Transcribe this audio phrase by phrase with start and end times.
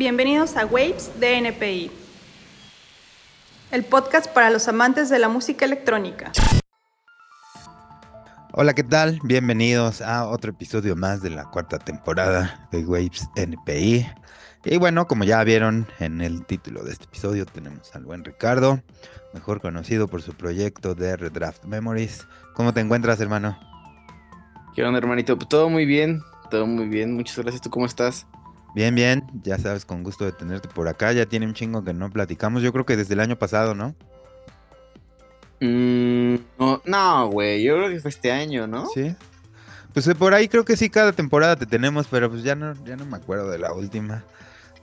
[0.00, 1.90] Bienvenidos a Waves de NPI,
[3.70, 6.32] el podcast para los amantes de la música electrónica.
[8.52, 9.20] Hola, ¿qué tal?
[9.22, 14.06] Bienvenidos a otro episodio más de la cuarta temporada de Waves NPI.
[14.64, 18.82] Y bueno, como ya vieron en el título de este episodio, tenemos al buen Ricardo,
[19.34, 22.26] mejor conocido por su proyecto de Redraft Memories.
[22.54, 23.58] ¿Cómo te encuentras, hermano?
[24.74, 25.36] ¿Qué onda, hermanito?
[25.36, 27.12] Todo muy bien, todo muy bien.
[27.12, 27.60] Muchas gracias.
[27.60, 28.26] ¿Tú cómo estás?
[28.74, 31.12] Bien, bien, ya sabes, con gusto de tenerte por acá.
[31.12, 32.62] Ya tiene un chingo que no platicamos.
[32.62, 33.94] Yo creo que desde el año pasado, ¿no?
[35.60, 36.36] Mm,
[36.84, 38.86] no, güey, yo creo que fue este año, ¿no?
[38.86, 39.14] Sí.
[39.92, 42.74] Pues eh, por ahí creo que sí, cada temporada te tenemos, pero pues ya no,
[42.84, 44.24] ya no me acuerdo de la última.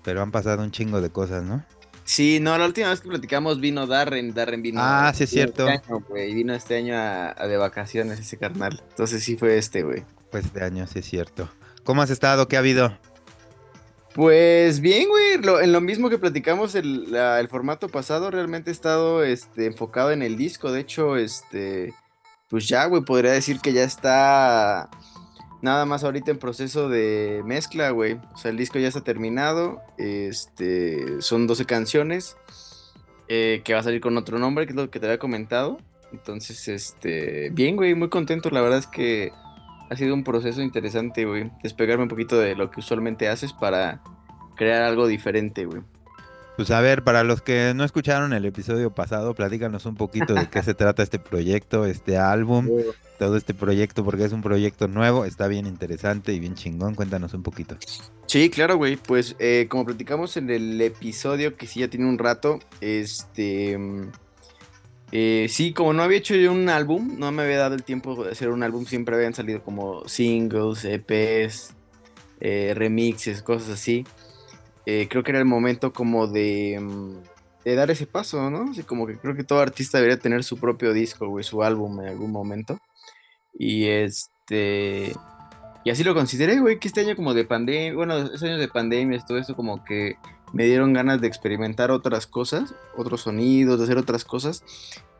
[0.04, 1.63] Pero han pasado un chingo de cosas, ¿no?
[2.04, 4.80] Sí, no, la última vez que platicamos vino Darren, Darren vino.
[4.82, 5.68] Ah, sí es cierto.
[5.68, 8.82] Este año, güey, vino este año a, de vacaciones ese carnal.
[8.90, 10.05] Entonces sí fue este, güey.
[10.32, 11.49] Pues este año, sí es cierto.
[11.84, 12.48] ¿Cómo has estado?
[12.48, 12.98] ¿Qué ha habido?
[14.18, 19.23] Pues bien, güey, en lo mismo que platicamos el, el, formato pasado, realmente he estado
[19.23, 20.71] este, enfocado en el disco.
[20.71, 21.93] De hecho, este,
[22.49, 24.90] pues ya, güey, podría decir que ya está
[25.62, 28.13] nada más ahorita en proceso de mezcla, güey.
[28.34, 29.84] O sea, el disco ya está terminado.
[29.99, 32.38] Este, son 12 canciones
[33.27, 35.77] eh, que va a salir con otro nombre, que es lo que te había comentado.
[36.12, 38.49] Entonces, este, bien, güey, muy contento.
[38.49, 39.32] La verdad es que
[39.90, 41.52] ha sido un proceso interesante, güey.
[41.63, 44.02] Despegarme un poquito de lo que usualmente haces para
[44.55, 45.82] crear algo diferente, güey.
[46.57, 50.49] Pues a ver, para los que no escucharon el episodio pasado, platícanos un poquito de
[50.49, 52.68] qué se trata este proyecto, este álbum,
[53.20, 56.96] todo este proyecto, porque es un proyecto nuevo, está bien interesante y bien chingón.
[56.96, 57.77] Cuéntanos un poquito.
[58.26, 58.98] Sí, claro, güey.
[58.98, 63.77] Pues eh, como platicamos en el episodio, que sí ya tiene un rato, este...
[65.12, 68.24] Eh, sí, como no había hecho yo un álbum, no me había dado el tiempo
[68.24, 71.73] de hacer un álbum, siempre habían salido como singles, EPs,
[72.41, 74.06] eh, remixes, cosas así.
[74.85, 77.13] Eh, creo que era el momento como de, mm,
[77.66, 78.72] de, dar ese paso, ¿no?
[78.72, 82.01] Así como que creo que todo artista debería tener su propio disco, güey, su álbum
[82.01, 82.79] en algún momento.
[83.53, 85.13] Y este...
[85.84, 88.67] Y así lo consideré, güey, que este año como de pandemia, bueno, esos años de
[88.67, 90.17] pandemia, todo esto como que
[90.53, 94.63] me dieron ganas de experimentar otras cosas, otros sonidos, de hacer otras cosas.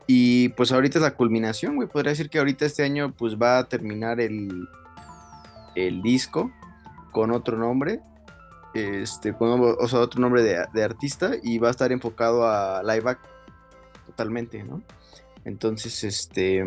[0.06, 1.88] Y pues ahorita es la culminación, güey.
[1.88, 4.66] Podría decir que ahorita este año pues va a terminar el,
[5.74, 6.50] el disco
[7.12, 8.00] con otro nombre.
[8.74, 13.00] Este, con o sea, otro nombre de, artista y va a estar enfocado a live
[13.00, 13.18] back
[14.06, 14.82] totalmente, ¿no?
[15.44, 16.64] Entonces, este,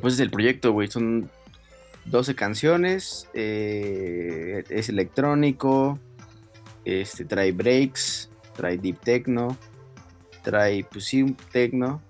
[0.00, 0.88] pues es el proyecto, güey.
[0.88, 1.30] Son
[2.06, 5.98] 12 canciones, eh, es electrónico,
[6.90, 9.56] este, trae breaks, trae deep techno,
[10.42, 12.02] trae pues sí, techno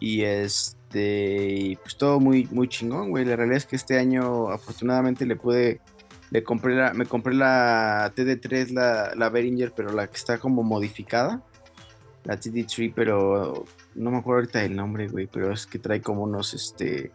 [0.00, 3.24] y este, pues todo muy, muy chingón, güey.
[3.24, 5.80] La realidad es que este año afortunadamente le pude,
[6.30, 10.62] le compré la, me compré la TD3, la, la Behringer, pero la que está como
[10.62, 11.42] modificada.
[12.24, 13.64] La TD3, pero
[13.94, 17.12] no me acuerdo ahorita el nombre, güey, pero es que trae como unos, este,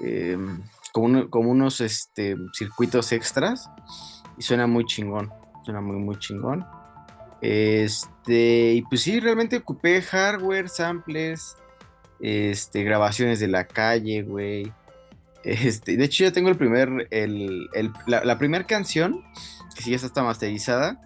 [0.00, 0.62] em,
[0.92, 3.68] como, como unos, este, circuitos extras
[4.38, 5.41] y suena muy chingón.
[5.64, 6.64] Suena muy, muy chingón.
[7.40, 11.56] Este, y pues sí, realmente ocupé hardware, samples,
[12.20, 14.72] este, grabaciones de la calle, güey.
[15.44, 17.68] Este, de hecho ya tengo el primer, el,
[18.06, 19.24] la, primera canción,
[19.74, 21.00] que sí ya está masterizada,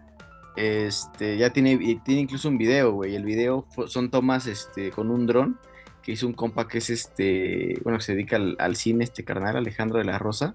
[0.56, 3.16] este, ya tiene, tiene incluso un video, güey.
[3.16, 5.58] El video son tomas, este, con un dron
[6.02, 9.24] que hizo un compa que es, este, bueno, que se dedica al, al cine, este
[9.24, 10.54] carnal, Alejandro de la Rosa.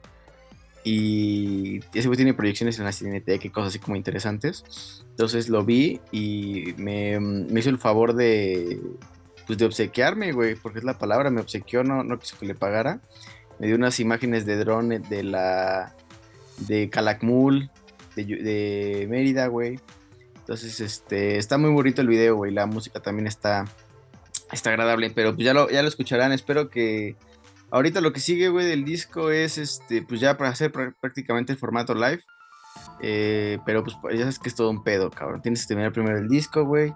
[0.83, 5.03] Y ese güey tiene proyecciones en la Cineteca y cosas así como interesantes.
[5.09, 8.79] Entonces lo vi y me, me, hizo el favor de,
[9.45, 12.55] pues de obsequiarme, güey, porque es la palabra, me obsequió, no, no quiso que le
[12.55, 12.99] pagara.
[13.59, 15.95] Me dio unas imágenes de drone de la,
[16.67, 17.69] de Calakmul,
[18.15, 19.79] de, de Mérida, güey.
[20.39, 23.65] Entonces, este, está muy bonito el video, güey, la música también está,
[24.51, 27.15] está agradable, pero pues ya lo, ya lo escucharán, espero que
[27.71, 31.57] Ahorita lo que sigue, güey, del disco es, este, pues ya para hacer prácticamente el
[31.57, 32.21] formato live.
[32.99, 35.41] Eh, pero pues ya sabes que es todo un pedo, cabrón.
[35.41, 36.93] Tienes que terminar primero el disco, güey.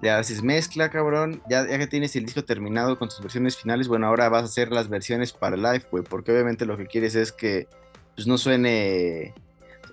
[0.00, 1.42] Le haces mezcla, cabrón.
[1.48, 4.46] Ya, ya que tienes el disco terminado con tus versiones finales, bueno, ahora vas a
[4.46, 6.04] hacer las versiones para live, güey.
[6.04, 7.68] Porque obviamente lo que quieres es que
[8.14, 9.34] pues no suene...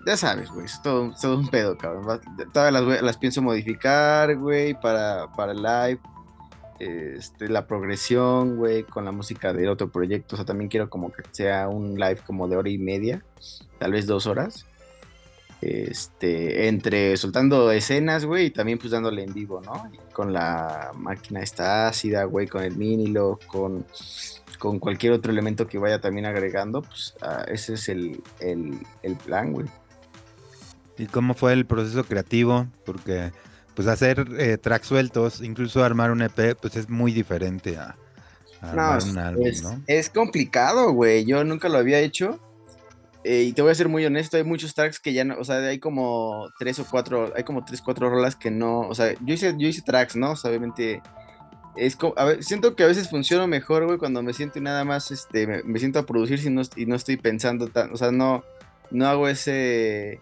[0.06, 2.21] Ya sabes, güey, es todo, todo un pedo, cabrón.
[2.53, 6.00] Todas las, las pienso modificar, güey, para, para live
[6.81, 10.36] este, la progresión, güey, con la música del otro proyecto.
[10.36, 13.24] O sea, también quiero como que sea un live como de hora y media,
[13.78, 14.66] tal vez dos horas.
[15.62, 19.92] Este, entre soltando escenas, güey, y también pues dándole en vivo, ¿no?
[20.12, 23.86] con la máquina esta ácida, güey, con el minilo, con,
[24.57, 29.16] con cualquier otro elemento que vaya también agregando, pues ah, ese es el, el, el
[29.18, 29.68] plan, güey.
[30.98, 32.66] ¿Y cómo fue el proceso creativo?
[32.86, 33.31] Porque
[33.81, 37.98] pues hacer eh, tracks sueltos, incluso armar un EP, pues es muy diferente a,
[38.62, 39.81] armar un álbum, es, ¿no?
[39.88, 41.25] es complicado, güey.
[41.25, 42.39] Yo nunca lo había hecho.
[43.24, 45.44] Eh, y te voy a ser muy honesto, hay muchos tracks que ya no, o
[45.44, 49.13] sea, hay como tres o cuatro, hay como tres, cuatro rolas que no, o sea,
[49.24, 50.31] yo hice, yo hice tracks, ¿no?
[50.31, 51.04] O sea, obviamente,
[51.75, 54.86] es como, a ver, siento que a veces funciona mejor, güey, cuando me siento nada
[54.86, 57.98] más, este, me, me siento a producir si no, y no estoy pensando tan, o
[57.98, 58.44] sea, no,
[58.89, 60.19] no hago ese,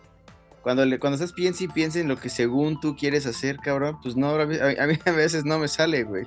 [0.61, 3.97] cuando, le, cuando estás piensa y piensa en lo que según tú quieres hacer, cabrón,
[4.01, 4.57] pues no, a mí
[5.05, 6.25] a, veces no me sale, güey.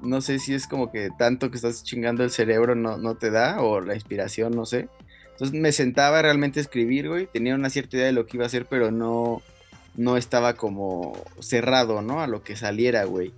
[0.00, 3.30] No sé si es como que tanto que estás chingando el cerebro no, no te
[3.30, 4.88] da, o la inspiración, no sé.
[5.32, 7.26] Entonces me sentaba realmente a escribir, güey.
[7.26, 9.42] Tenía una cierta idea de lo que iba a hacer, pero no,
[9.96, 12.20] no estaba como cerrado, ¿no?
[12.20, 13.32] A lo que saliera, güey.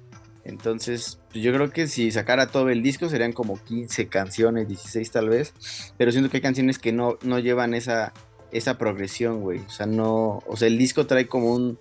[0.45, 5.11] Entonces, pues yo creo que si sacara todo el disco serían como 15 canciones, 16
[5.11, 5.55] tal vez.
[5.97, 8.13] Pero siento que hay canciones que no, no llevan esa,
[8.53, 9.61] esa progresión, güey.
[9.61, 10.43] O sea, no.
[10.47, 11.79] O sea, el disco trae como un.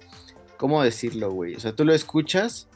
[0.57, 1.55] ¿Cómo decirlo, güey?
[1.55, 2.67] O sea, tú lo escuchas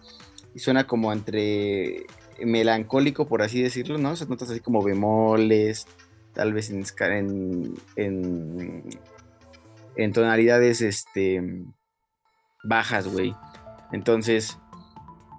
[0.54, 2.06] y suena como entre
[2.44, 4.12] melancólico, por así decirlo, ¿no?
[4.12, 5.88] O sea, notas así como bemoles,
[6.34, 8.90] tal vez en, en, en,
[9.96, 11.64] en tonalidades este,
[12.64, 13.36] bajas, güey.
[13.92, 14.58] Entonces,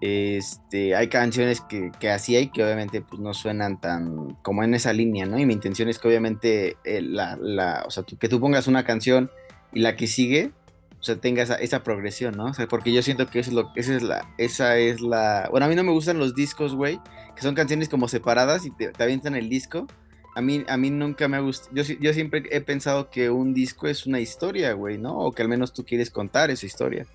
[0.06, 4.74] este, hay canciones que, que, así hay que obviamente pues, no suenan tan como en
[4.74, 5.38] esa línea, ¿no?
[5.38, 8.84] Y mi intención es que obviamente eh, la, o sea, tú, que tú pongas una
[8.84, 9.30] canción
[9.72, 10.52] y la que sigue,
[11.00, 12.46] o sea, tenga esa, progresión, ¿no?
[12.46, 15.48] O sea, porque yo siento que eso es lo, esa es la, esa es la,
[15.50, 17.00] bueno, a mí no me gustan los discos, güey,
[17.34, 19.86] que son canciones como separadas y te, te avientan el disco.
[20.34, 23.54] A mí, a mí nunca me ha gustado, yo, yo siempre he pensado que un
[23.54, 25.18] disco es una historia, güey, ¿no?
[25.18, 27.06] O que al menos tú quieres contar esa historia.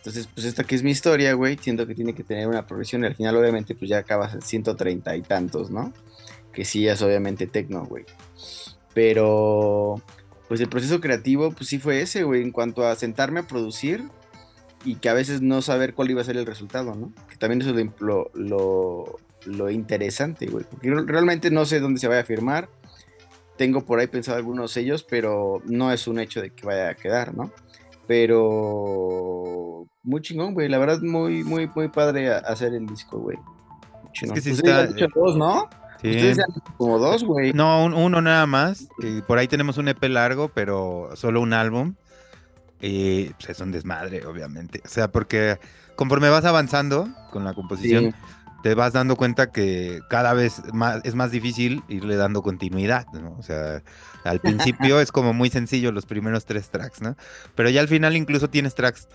[0.00, 3.04] Entonces, pues esta que es mi historia, güey, siento que tiene que tener una progresión
[3.04, 5.92] y al final obviamente pues ya acabas en 130 y tantos, ¿no?
[6.54, 8.06] Que sí es obviamente tecno, güey.
[8.94, 10.02] Pero,
[10.48, 14.04] pues el proceso creativo, pues sí fue ese, güey, en cuanto a sentarme a producir
[14.86, 17.12] y que a veces no saber cuál iba a ser el resultado, ¿no?
[17.28, 17.68] Que también es
[18.00, 20.64] lo, lo, lo interesante, güey.
[20.64, 22.70] Porque realmente no sé dónde se vaya a firmar.
[23.58, 26.94] Tengo por ahí pensado algunos sellos, pero no es un hecho de que vaya a
[26.94, 27.52] quedar, ¿no?
[28.06, 29.59] Pero
[30.02, 30.68] muy chingón, güey.
[30.68, 33.38] La verdad, muy, muy, muy padre hacer el disco, güey.
[34.20, 34.80] Es que sí Ustedes está.
[34.80, 35.68] han hecho dos, ¿no?
[36.00, 36.10] Sí.
[36.10, 37.52] Ustedes han hecho como dos, güey.
[37.52, 38.88] No, un- uno nada más.
[39.26, 41.94] por ahí tenemos un EP largo, pero solo un álbum.
[42.80, 44.80] Y pues es un desmadre, obviamente.
[44.84, 45.58] O sea, porque
[45.96, 48.14] conforme vas avanzando con la composición, Sí.
[48.62, 53.36] te vas dando cuenta que cada vez más, es más difícil irle dando continuidad, ¿no?
[53.38, 53.82] O sea,
[54.24, 57.16] al principio es como muy sencillo los primeros tres tracks, ¿no?
[57.54, 59.08] Pero ya al final incluso tienes tracks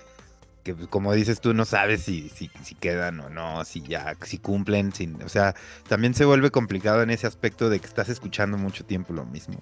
[0.66, 4.40] que, pues, como dices tú, no sabes si, si, quedan o no, si ya, si
[4.40, 5.54] cumplen, si- o sea,
[5.88, 9.60] también se vuelve complicado en ese aspecto de que estás escuchando mucho tiempo lo mismo.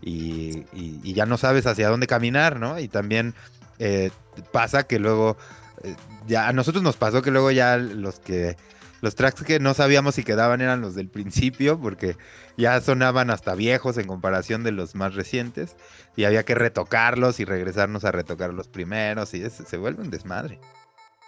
[0.00, 2.78] Y, y- y ya no sabes hacia dónde caminar, ¿no?
[2.78, 3.34] Y también
[3.80, 4.10] eh,
[4.52, 5.36] pasa que luego,
[5.82, 5.96] eh,
[6.28, 8.56] ya a nosotros nos pasó que luego ya los que,
[9.00, 12.16] los tracks que no sabíamos si quedaban eran los del principio, porque
[12.56, 15.76] ya sonaban hasta viejos en comparación de los más recientes,
[16.16, 20.58] y había que retocarlos y regresarnos a retocar los primeros, y se vuelve un desmadre.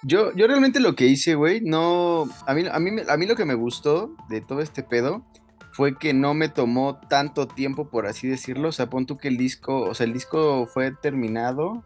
[0.02, 2.28] Yo, yo realmente lo que hice, güey, no.
[2.46, 5.24] A mí, a, mí, a mí lo que me gustó de todo este pedo
[5.72, 8.69] fue que no me tomó tanto tiempo, por así decirlo.
[8.69, 11.84] O sea, pon tú que el disco, o sea, el disco fue terminado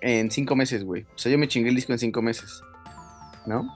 [0.00, 1.02] en cinco meses, güey.
[1.14, 2.62] O sea, yo me chingué el disco en cinco meses,
[3.46, 3.68] ¿no?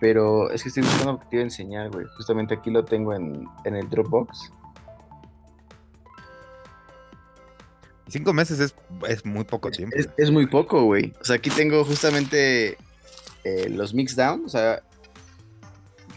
[0.00, 2.06] Pero es que estoy buscando lo que te iba a enseñar, güey.
[2.16, 4.52] Justamente aquí lo tengo en, en el Dropbox.
[8.08, 8.74] Cinco meses es,
[9.08, 9.94] es muy poco tiempo.
[9.96, 11.12] Es, es muy poco, güey.
[11.20, 12.78] O sea, aquí tengo justamente
[13.44, 14.44] eh, los mix down.
[14.46, 14.82] O sea,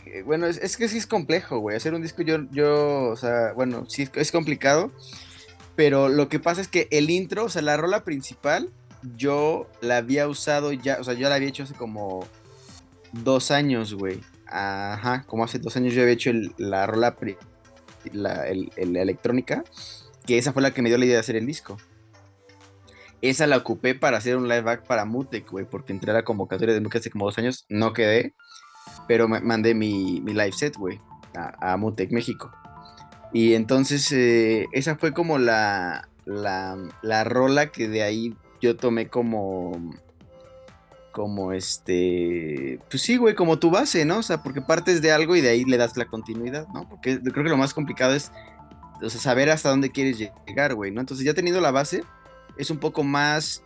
[0.05, 1.75] eh, bueno, es, es que sí es complejo, güey.
[1.75, 4.91] Hacer un disco yo, yo, o sea, bueno, sí es, es complicado.
[5.75, 8.69] Pero lo que pasa es que el intro, o sea, la rola principal,
[9.17, 12.25] yo la había usado ya, o sea, yo la había hecho hace como
[13.13, 14.19] dos años, güey.
[14.47, 17.15] Ajá, como hace dos años yo había hecho la rola,
[18.11, 19.63] la, el- electrónica,
[20.25, 21.77] que esa fue la que me dio la idea de hacer el disco.
[23.21, 26.23] Esa la ocupé para hacer un live back para Mutec, güey, porque entré a la
[26.23, 28.35] convocatoria de Mutec hace como dos años, no quedé,
[29.07, 30.99] pero me mandé mi, mi live set, güey,
[31.35, 32.51] a, a Mutec México.
[33.31, 39.07] Y entonces eh, esa fue como la, la, la rola que de ahí yo tomé
[39.07, 39.93] como,
[41.13, 44.17] como este, pues sí, güey, como tu base, ¿no?
[44.17, 46.89] O sea, porque partes de algo y de ahí le das la continuidad, ¿no?
[46.89, 48.31] Porque creo que lo más complicado es,
[49.09, 51.01] saber hasta dónde quieres llegar, güey, ¿no?
[51.01, 52.03] Entonces ya teniendo la base,
[52.57, 53.61] es un poco más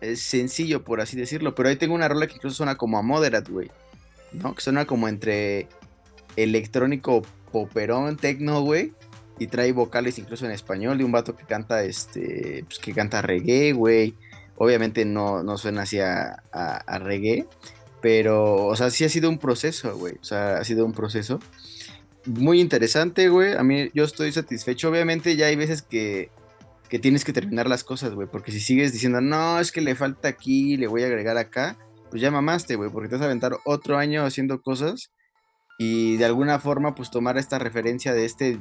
[0.00, 3.02] eh, sencillo, por así decirlo, pero ahí tengo una rola que incluso suena como a
[3.02, 3.70] Moderate, güey,
[4.32, 4.52] ¿no?
[4.54, 5.68] Que suena como entre
[6.34, 8.92] electrónico, poperón, tecno, güey.
[9.38, 13.22] y trae vocales incluso en español de un vato que canta, este, pues que canta
[13.22, 14.16] reggae, güey.
[14.62, 17.46] Obviamente no, no suena así a, a reggae,
[18.02, 20.14] pero, o sea, sí ha sido un proceso, güey.
[20.20, 21.40] O sea, ha sido un proceso
[22.26, 23.54] muy interesante, güey.
[23.54, 24.88] A mí yo estoy satisfecho.
[24.88, 26.30] Obviamente ya hay veces que,
[26.88, 28.28] que tienes que terminar las cosas, güey.
[28.30, 31.76] Porque si sigues diciendo, no, es que le falta aquí, le voy a agregar acá,
[32.10, 32.90] pues ya mamaste, güey.
[32.90, 35.10] Porque te vas a aventar otro año haciendo cosas
[35.78, 38.60] y de alguna forma, pues tomar esta referencia de este,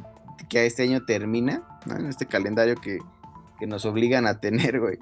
[0.49, 1.63] que a este año termina.
[1.85, 2.99] En este calendario que,
[3.59, 4.97] que nos obligan a tener, güey.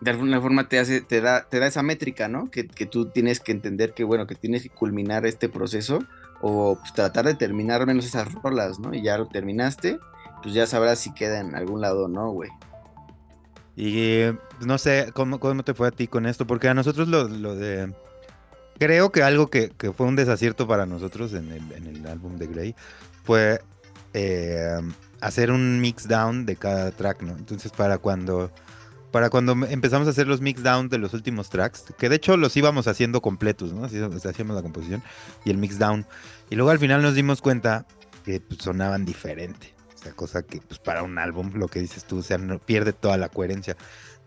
[0.00, 2.50] De alguna forma te hace, te da, te da esa métrica, ¿no?
[2.50, 6.04] Que, que tú tienes que entender que, bueno, que tienes que culminar este proceso
[6.40, 8.94] o pues, tratar de terminar menos esas rolas, ¿no?
[8.94, 9.98] Y ya lo terminaste,
[10.42, 12.50] pues ya sabrás si queda en algún lado o no, güey.
[13.76, 17.08] Y pues, no sé ¿cómo, cómo te fue a ti con esto, porque a nosotros
[17.08, 17.92] lo, lo de...
[18.78, 22.38] Creo que algo que, que, fue un desacierto para nosotros en el, en el álbum
[22.38, 22.74] de Grey
[23.24, 23.60] fue
[24.14, 24.80] eh,
[25.20, 27.32] hacer un mix down de cada track, ¿no?
[27.36, 28.52] Entonces para cuando
[29.18, 32.36] para cuando empezamos a hacer los mix down de los últimos tracks, que de hecho
[32.36, 33.84] los íbamos haciendo completos, ¿no?
[33.84, 35.02] Así hacíamos la composición
[35.44, 36.06] y el mix down.
[36.50, 37.84] Y luego al final nos dimos cuenta
[38.24, 39.74] que pues, sonaban diferente.
[39.92, 42.60] O sea, cosa que pues para un álbum, lo que dices tú, o sea, no,
[42.60, 43.76] pierde toda la coherencia.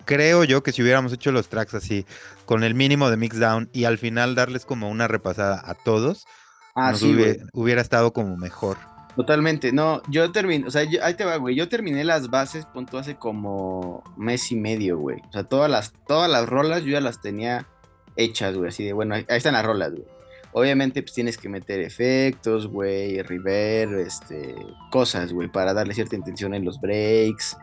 [0.03, 2.05] Creo yo que si hubiéramos hecho los tracks así,
[2.45, 6.25] con el mínimo de mix down y al final darles como una repasada a todos,
[6.75, 8.75] ah, sí, hubiera, hubiera estado como mejor.
[9.15, 12.65] Totalmente, no, yo terminé, o sea, yo, ahí te va, güey, yo terminé las bases,
[12.65, 15.20] punto, hace como mes y medio, güey.
[15.27, 17.68] O sea, todas las, todas las rolas yo ya las tenía
[18.15, 20.06] hechas, güey, así de, bueno, ahí, están las rolas, güey.
[20.53, 24.56] Obviamente, pues tienes que meter efectos, güey, reverb, este,
[24.91, 27.58] cosas, güey, para darle cierta intención en los breaks,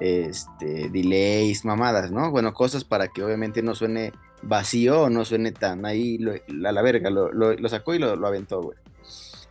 [0.00, 2.30] este, delays, mamadas, ¿no?
[2.30, 6.72] Bueno, cosas para que obviamente no suene vacío o no suene tan ahí, lo, a
[6.72, 8.78] la verga, lo, lo, lo sacó y lo, lo aventó, güey.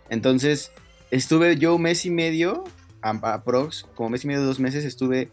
[0.10, 0.72] Entonces,
[1.12, 2.64] estuve yo un mes y medio,
[3.02, 5.32] aprox, como mes y medio, dos meses, estuve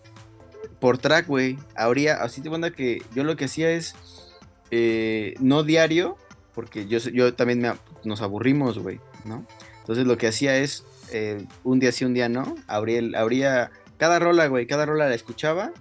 [0.81, 1.59] por track, güey.
[1.75, 3.95] Habría, así te cuenta que yo lo que hacía es,
[4.71, 6.17] eh, no diario,
[6.55, 7.73] porque yo, yo también me,
[8.05, 9.47] nos aburrimos, güey, ¿no?
[9.81, 14.19] Entonces lo que hacía es, eh, un día sí, un día no, habría, habría cada
[14.19, 15.73] rola, güey, cada rola la escuchaba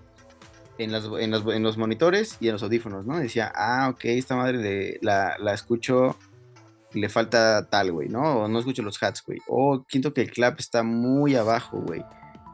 [0.77, 3.17] en, las, los, en los monitores y en los audífonos, ¿no?
[3.17, 6.17] Decía, ah, ok, esta madre de, la, la escucho
[6.95, 8.39] le falta tal, güey, ¿no?
[8.39, 9.39] O no escucho los hats, güey.
[9.47, 12.03] O siento que el clap está muy abajo, güey.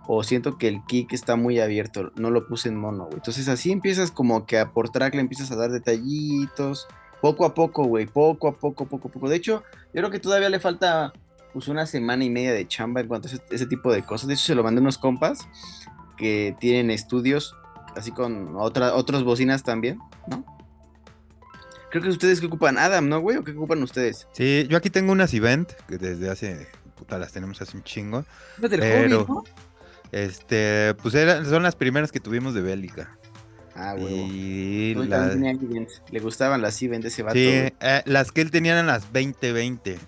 [0.07, 3.15] O siento que el kick está muy abierto, no lo puse en mono, güey.
[3.15, 6.87] Entonces así empiezas como que a por track le empiezas a dar detallitos.
[7.21, 9.29] Poco a poco, güey, poco a poco, poco a poco.
[9.29, 11.13] De hecho, yo creo que todavía le falta
[11.53, 14.27] pues una semana y media de chamba en cuanto a ese, tipo de cosas.
[14.27, 15.47] De hecho, se lo mandé a unos compas
[16.17, 17.55] que tienen estudios
[17.95, 20.43] así con otra, otras bocinas también, ¿no?
[21.91, 23.37] Creo que ustedes que ocupan Adam, ¿no, güey?
[23.37, 24.27] ¿O qué ocupan ustedes?
[24.31, 28.25] Sí, yo aquí tengo unas event que desde hace, puta, las tenemos hace un chingo.
[28.57, 29.43] del pero, hobby, ¿no?
[30.13, 33.17] Este, pues eran, son las primeras que tuvimos de Bélica.
[33.75, 34.13] Ah, güey.
[34.13, 35.35] Y la...
[35.35, 37.35] Le gustaban las event de ese vato.
[37.35, 39.99] Sí, eh, las que él tenía eran las 2020.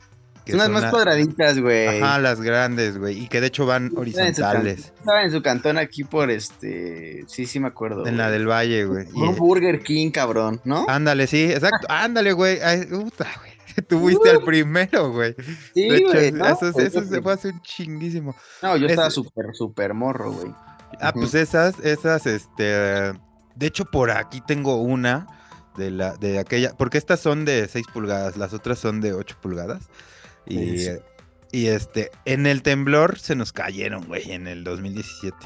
[0.47, 2.01] Son las más cuadraditas, güey.
[2.01, 3.23] Ajá, las grandes, güey.
[3.23, 4.93] Y que de hecho van horizontales.
[4.97, 7.23] Estaban en su cantón aquí por este.
[7.27, 8.05] Sí, sí me acuerdo.
[8.05, 9.07] En la del Valle, güey.
[9.13, 10.85] Un Burger King, cabrón, ¿no?
[10.89, 11.87] Ándale, sí, exacto.
[11.89, 12.59] Ándale, güey.
[12.89, 13.53] Puta, güey.
[13.87, 15.35] Tuviste al primero, güey.
[15.73, 16.27] Sí, güey.
[16.27, 18.35] eso, pues, eso se fue hace un chinguísimo.
[18.61, 20.53] No, yo estaba súper, súper morro, güey.
[20.99, 22.63] Ah, pues esas, esas, este.
[23.55, 25.27] De hecho, por aquí tengo una
[25.77, 26.73] de la, de aquella.
[26.77, 29.89] Porque estas son de 6 pulgadas, las otras son de 8 pulgadas.
[30.45, 30.87] Y,
[31.51, 35.37] y, este, en el temblor se nos cayeron, güey, en el 2017.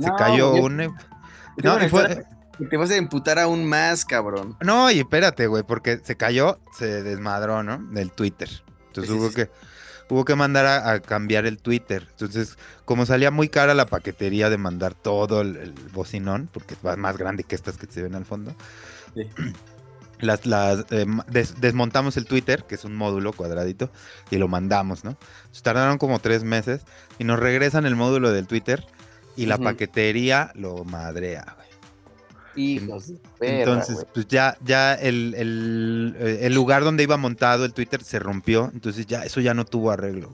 [0.00, 0.76] se cayó un...
[0.76, 2.24] No, fue...
[2.70, 4.56] Te vas a imputar aún más, cabrón.
[4.60, 7.78] No, y espérate, güey, porque se cayó, se desmadró, ¿no?
[7.78, 8.48] Del Twitter.
[8.88, 9.50] Entonces hubo que
[10.12, 12.06] hubo que mandar a, cambiar el Twitter.
[12.10, 16.98] Entonces, como salía muy cara la paquetería de mandar todo el, el bocinón, porque es
[16.98, 18.54] más grande que estas que se ven al fondo,
[19.14, 19.28] sí.
[20.22, 23.90] las, las eh, des, desmontamos el Twitter, que es un módulo cuadradito,
[24.30, 25.10] y lo mandamos, ¿no?
[25.10, 26.82] Entonces, tardaron como tres meses
[27.18, 28.84] y nos regresan el módulo del Twitter
[29.36, 29.64] y la uh -huh.
[29.64, 31.62] paquetería lo madrea, güey.
[32.54, 38.04] Hijos perra, Entonces, pues ya, ya el, el, el, lugar donde iba montado el Twitter
[38.04, 40.30] se rompió, entonces ya eso ya no tuvo arreglo.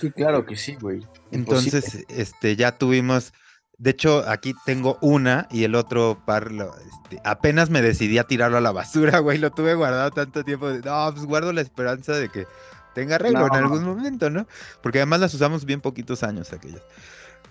[0.00, 1.00] Sí, claro que sí, güey.
[1.30, 3.32] Entonces, este, ya tuvimos
[3.78, 8.24] de hecho, aquí tengo una y el otro par, lo, este, apenas me decidí a
[8.24, 9.38] tirarlo a la basura, güey.
[9.38, 10.68] Lo tuve guardado tanto tiempo.
[10.68, 12.46] De, no, pues guardo la esperanza de que
[12.94, 13.46] tenga arreglo no.
[13.46, 14.46] en algún momento, ¿no?
[14.82, 16.82] Porque además las usamos bien poquitos años aquellas.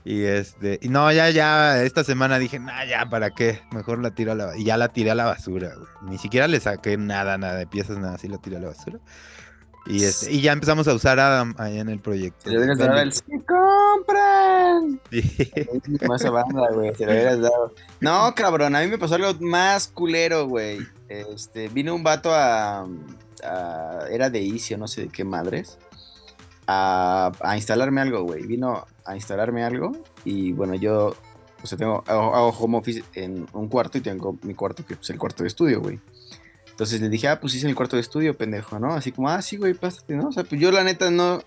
[0.03, 3.62] Y este, y no, ya, ya, esta semana dije, nah, ya, ¿para qué?
[3.72, 5.88] Mejor la tiro a la Y ya la tiré a la basura, güey.
[6.12, 9.00] Ni siquiera le saqué nada, nada de piezas, nada así, la tiré a la basura.
[9.88, 12.50] Y, este, y ya empezamos a usar Adam ahí en el proyecto.
[12.50, 15.00] Lo hubieras dado el ¡Se compran!
[16.08, 16.96] Más banda, güey.
[16.96, 17.74] Se lo hubieras dado.
[18.00, 20.80] No, cabrón, a mí me pasó algo más culero, güey.
[21.08, 22.88] Este, vino un vato a,
[23.44, 25.77] a era de Isio, no sé de qué madres.
[26.65, 28.48] A, a instalarme algo, güey.
[28.48, 29.92] Vino a instalarme algo.
[30.24, 31.15] Y bueno, yo
[31.65, 35.10] o sea, tengo, hago, home office en un cuarto y tengo mi cuarto, que es
[35.10, 36.00] el cuarto de estudio, güey.
[36.75, 38.94] Entonces le dije, ah, pues hice en el cuarto de estudio, pendejo, ¿no?
[38.94, 40.27] Así como, ah, sí, güey, pásate, ¿no?
[40.27, 41.41] O sea, pues yo la neta no,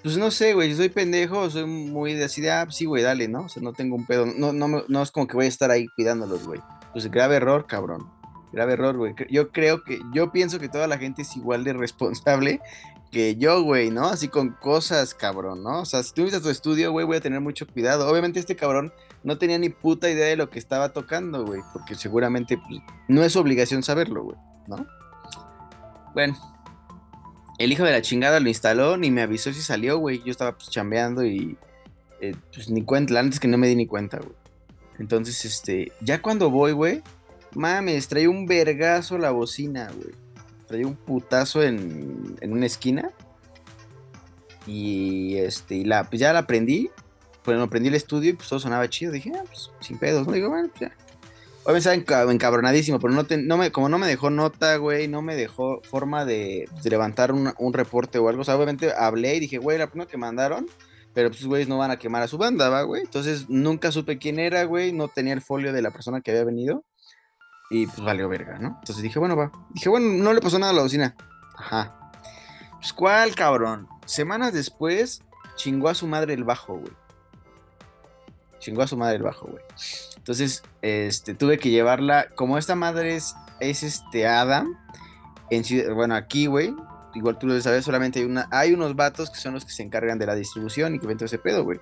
[0.00, 3.02] pues no sé, güey, soy pendejo, soy muy de así de, ah, pues sí, güey,
[3.02, 3.42] dale, ¿no?
[3.42, 5.72] O sea, no tengo un pedo, no, no, no es como que voy a estar
[5.72, 6.60] ahí cuidándolos, güey.
[6.92, 8.08] Pues grave error, cabrón.
[8.52, 9.14] Grave error, güey.
[9.28, 12.60] Yo creo que, yo pienso que toda la gente es igual de responsable
[13.10, 14.06] que yo, güey, ¿no?
[14.06, 15.80] Así con cosas, cabrón, ¿no?
[15.80, 18.08] O sea, si tú a tu estudio, güey, voy a tener mucho cuidado.
[18.08, 21.94] Obviamente este cabrón no tenía ni puta idea de lo que estaba tocando, güey, porque
[21.94, 24.36] seguramente pues, no es obligación saberlo, güey,
[24.66, 24.86] ¿no?
[26.14, 26.36] Bueno,
[27.58, 30.22] el hijo de la chingada lo instaló, ni me avisó si salió, güey.
[30.24, 31.56] Yo estaba pues chambeando y
[32.20, 34.36] eh, pues ni cuenta, antes que no me di ni cuenta, güey.
[34.98, 37.02] Entonces, este, ya cuando voy, güey,
[37.54, 40.27] mames, trae un vergazo la bocina, güey
[40.68, 43.10] traía un putazo en, en una esquina.
[44.66, 46.90] Y este, y la, pues ya la aprendí.
[47.42, 49.10] Pues me prendí el estudio y pues todo sonaba chido.
[49.10, 50.32] Dije, ah, pues sin pedos, ¿no?
[50.32, 50.96] Digo, bueno, pues ya.
[51.64, 55.36] Hoy estaba encabronadísimo, pero no, no me, como no me dejó nota, güey, no me
[55.36, 58.40] dejó forma de, de levantar un, un, reporte o algo.
[58.40, 60.66] O sea, obviamente hablé y dije, güey, la primera que mandaron,
[61.12, 63.02] pero pues, güeyes no van a quemar a su banda, ¿va, güey?
[63.02, 66.44] Entonces nunca supe quién era, güey, no tenía el folio de la persona que había
[66.44, 66.84] venido.
[67.70, 68.78] Y pues valió verga, ¿no?
[68.80, 69.52] Entonces dije, bueno, va.
[69.70, 71.14] Dije, bueno, no le pasó nada a la bocina.
[71.56, 72.10] Ajá.
[72.78, 73.88] Pues cuál, cabrón.
[74.06, 75.22] Semanas después,
[75.56, 76.92] chingó a su madre el bajo, güey.
[78.58, 79.62] Chingó a su madre el bajo, güey.
[80.16, 82.28] Entonces, este, tuve que llevarla.
[82.34, 84.76] Como esta madre es, es este Adam.
[85.50, 85.62] En,
[85.94, 86.74] bueno, aquí, güey.
[87.14, 88.48] Igual tú lo sabes, solamente hay una.
[88.50, 91.18] Hay unos vatos que son los que se encargan de la distribución y que ven
[91.18, 91.80] todo ese pedo, güey.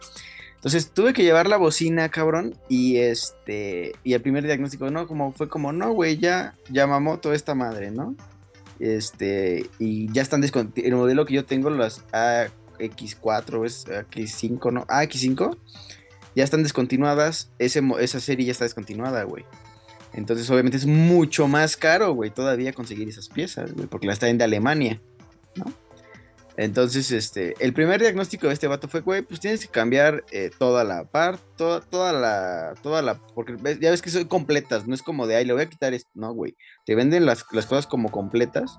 [0.67, 5.31] Entonces tuve que llevar la bocina, cabrón, y este, y el primer diagnóstico, no, como
[5.31, 8.17] fue como, no, güey, ya, ya mamó toda esta madre, ¿no?
[8.81, 14.85] Este, y ya están el modelo que yo tengo, las AX4, es AX5, ¿no?
[14.87, 15.57] AX5,
[16.35, 19.45] ya están descontinuadas, ese, esa serie ya está descontinuada, güey.
[20.15, 24.37] Entonces, obviamente es mucho más caro, güey, todavía conseguir esas piezas, güey, porque las traen
[24.37, 25.01] de Alemania,
[25.55, 25.67] ¿no?
[26.57, 30.51] Entonces, este, el primer diagnóstico de este vato fue, güey, pues tienes que cambiar eh,
[30.59, 34.95] toda la parte, toda, toda la, toda la, porque ya ves que son completas, no
[34.95, 37.67] es como de, ay, le voy a quitar esto, no, güey, te venden las, las
[37.67, 38.77] cosas como completas.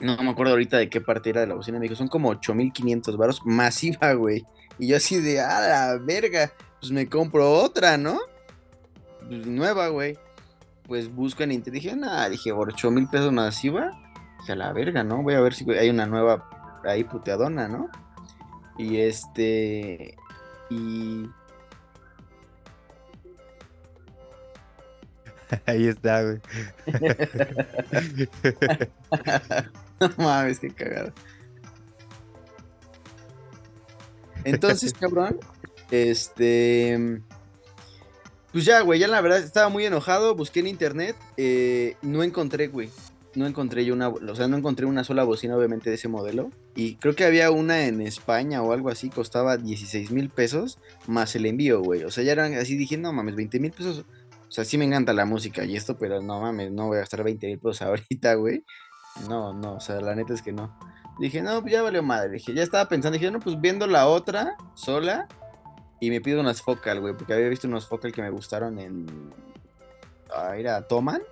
[0.00, 2.28] No me acuerdo ahorita de qué parte era de la bocina, me dijo, son como
[2.30, 4.44] 8500 varos, masiva, güey.
[4.80, 8.18] Y yo así de, a la verga, pues me compro otra, ¿no?
[9.28, 10.18] Pues nueva, güey.
[10.84, 13.90] Pues busco en internet, dije, nada, dije, por 8000 pesos masiva
[14.48, 15.22] a la verga, ¿no?
[15.22, 16.48] Voy a ver si hay una nueva
[16.84, 17.90] ahí puteadona, ¿no?
[18.78, 20.16] Y este.
[20.70, 21.28] Y.
[25.66, 26.40] Ahí está, güey.
[30.00, 31.12] no mames, qué cagado.
[34.44, 35.40] Entonces, cabrón,
[35.90, 37.20] este.
[38.52, 40.34] Pues ya, güey, ya la verdad estaba muy enojado.
[40.34, 41.16] Busqué en internet.
[41.36, 42.90] Eh, no encontré, güey
[43.38, 46.50] no encontré yo una, o sea, no encontré una sola bocina obviamente de ese modelo.
[46.74, 51.34] Y creo que había una en España o algo así, costaba 16 mil pesos más
[51.36, 52.02] el envío, güey.
[52.02, 54.04] O sea, ya eran así, dije, no mames, 20 mil pesos.
[54.48, 57.00] O sea, sí me encanta la música y esto, pero no mames, no voy a
[57.00, 58.64] gastar 20 mil pesos ahorita, güey.
[59.28, 60.76] No, no, o sea, la neta es que no.
[61.20, 62.32] Dije, no, pues ya valió madre.
[62.32, 65.28] Dije, ya estaba pensando, dije, no, pues viendo la otra sola
[66.00, 69.06] y me pido unas focal, güey, porque había visto unos focal que me gustaron en.
[70.34, 71.22] Ah, era Toman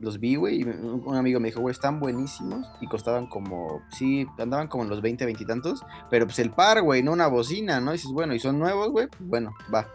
[0.00, 4.26] los vi, güey, y un amigo me dijo, güey, están buenísimos y costaban como, sí,
[4.38, 7.26] andaban como en los 20, 20 y tantos, pero pues el par, güey, no una
[7.26, 7.92] bocina, ¿no?
[7.92, 9.88] Dices, bueno, y son nuevos, güey, pues bueno, va.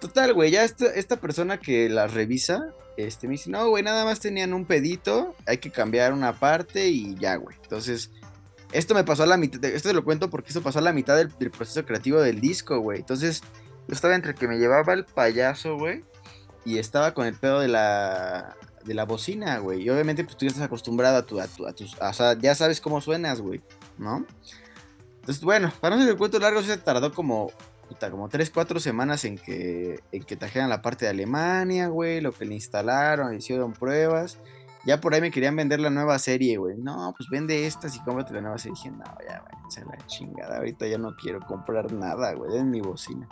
[0.00, 4.04] Total, güey, ya esta, esta persona que las revisa, este, me dice, no, güey, nada
[4.04, 7.56] más tenían un pedito, hay que cambiar una parte y ya, güey.
[7.62, 8.10] Entonces,
[8.72, 10.92] esto me pasó a la mitad, esto te lo cuento porque esto pasó a la
[10.92, 12.98] mitad del proceso creativo del disco, güey.
[12.98, 13.42] Entonces,
[13.88, 16.02] yo estaba entre que me llevaba el payaso, güey,
[16.64, 19.82] y estaba con el pedo de la de la bocina, güey.
[19.82, 21.96] Y obviamente, pues tú ya estás acostumbrado a, tu, a, tu, a tus.
[22.00, 23.62] o sea, ya sabes cómo suenas, güey,
[23.98, 24.26] ¿no?
[25.20, 27.50] Entonces, bueno, para no ser el cuento largo, se tardó como.
[27.88, 32.20] Puta, como 3, 4 semanas en que, en que trajeran la parte de Alemania, güey.
[32.20, 34.38] Lo que le instalaron, hicieron pruebas.
[34.84, 36.76] Ya por ahí me querían vender la nueva serie, güey.
[36.76, 38.76] No, pues vende estas y cómprate la nueva serie.
[38.76, 40.56] Dije, no, ya, güey, se la chingada.
[40.56, 42.52] Ahorita ya no quiero comprar nada, güey.
[42.52, 43.28] Den mi bocina.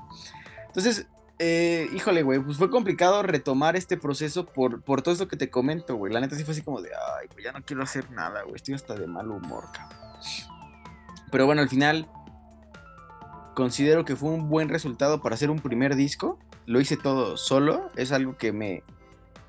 [0.67, 1.07] Entonces,
[1.43, 5.49] eh, híjole, güey, pues fue complicado retomar este proceso por, por todo esto que te
[5.49, 6.13] comento, güey.
[6.13, 8.57] La neta sí fue así como de, ay, güey, ya no quiero hacer nada, güey.
[8.57, 9.99] Estoy hasta de mal humor, cabrón.
[11.31, 12.11] Pero bueno, al final
[13.55, 16.39] considero que fue un buen resultado para hacer un primer disco.
[16.67, 17.91] Lo hice todo solo.
[17.97, 18.83] Es algo que me.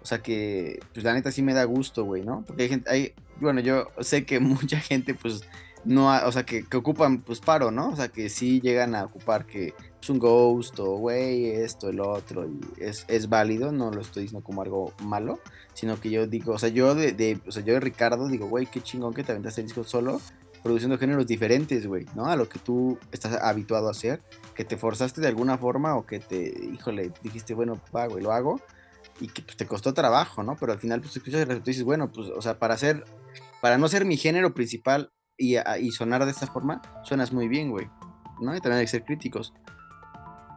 [0.02, 2.46] O sea que, pues la neta sí me da gusto, güey, ¿no?
[2.48, 2.90] Porque hay gente.
[2.90, 5.44] Hay, bueno, yo sé que mucha gente, pues,
[5.84, 6.08] no.
[6.26, 7.90] o sea, que, que ocupan, pues, paro, ¿no?
[7.90, 12.00] O sea, que sí llegan a ocupar que es un ghost o güey, esto, el
[12.00, 15.40] otro, y es, es, válido, no lo estoy diciendo como algo malo,
[15.74, 18.66] sino que yo digo, o sea, yo de, o sea, yo de Ricardo digo, güey,
[18.66, 20.20] qué chingón que te aventaste el disco solo,
[20.64, 22.26] produciendo géneros diferentes, güey, ¿no?
[22.26, 24.22] A lo que tú estás habituado a hacer,
[24.56, 28.32] que te forzaste de alguna forma o que te, híjole, dijiste, bueno, va, güey, lo
[28.32, 28.60] hago,
[29.20, 30.56] y que pues, te costó trabajo, ¿no?
[30.60, 33.06] Pero al final, pues, escuchas el resultado y dices, bueno, pues, o sea, para hacer,
[33.62, 37.70] para no ser mi género principal y, y sonar de esta forma, suenas muy bien,
[37.70, 37.88] güey,
[38.42, 38.56] ¿no?
[38.56, 39.54] Y también hay que ser críticos.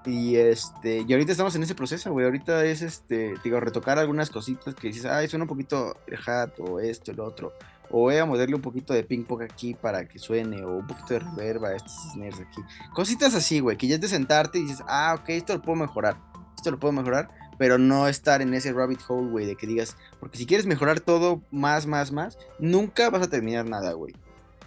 [0.06, 2.26] Y este, y ahorita estamos en ese proceso, güey.
[2.26, 6.58] Ahorita es este, digo, retocar algunas cositas que dices, ay, suena un poquito el hat
[6.58, 7.52] o esto, el otro.
[7.90, 10.86] O voy a moverle un poquito de ping pong aquí para que suene, o un
[10.86, 12.60] poquito de reverb a estos snares aquí.
[12.92, 15.76] Cositas así, güey, que ya es de sentarte y dices, ah, ok, esto lo puedo
[15.76, 16.16] mejorar.
[16.56, 19.96] Esto lo puedo mejorar, pero no estar en ese rabbit hole, güey, de que digas,
[20.20, 24.14] porque si quieres mejorar todo más, más, más, nunca vas a terminar nada, güey.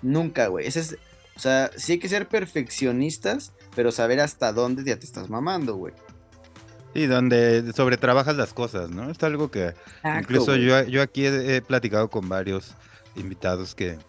[0.02, 0.68] Nunca, güey.
[0.68, 0.98] Ese es,
[1.36, 5.76] o sea, sí hay que ser perfeccionistas, pero saber hasta dónde ya te estás mamando,
[5.76, 5.94] güey.
[6.96, 9.12] Sí, donde sobretrabajas las cosas, ¿no?
[9.12, 9.76] Es algo que
[10.20, 12.74] incluso yo, yo, aquí he, he, platicado con varios
[13.16, 14.00] invitados que,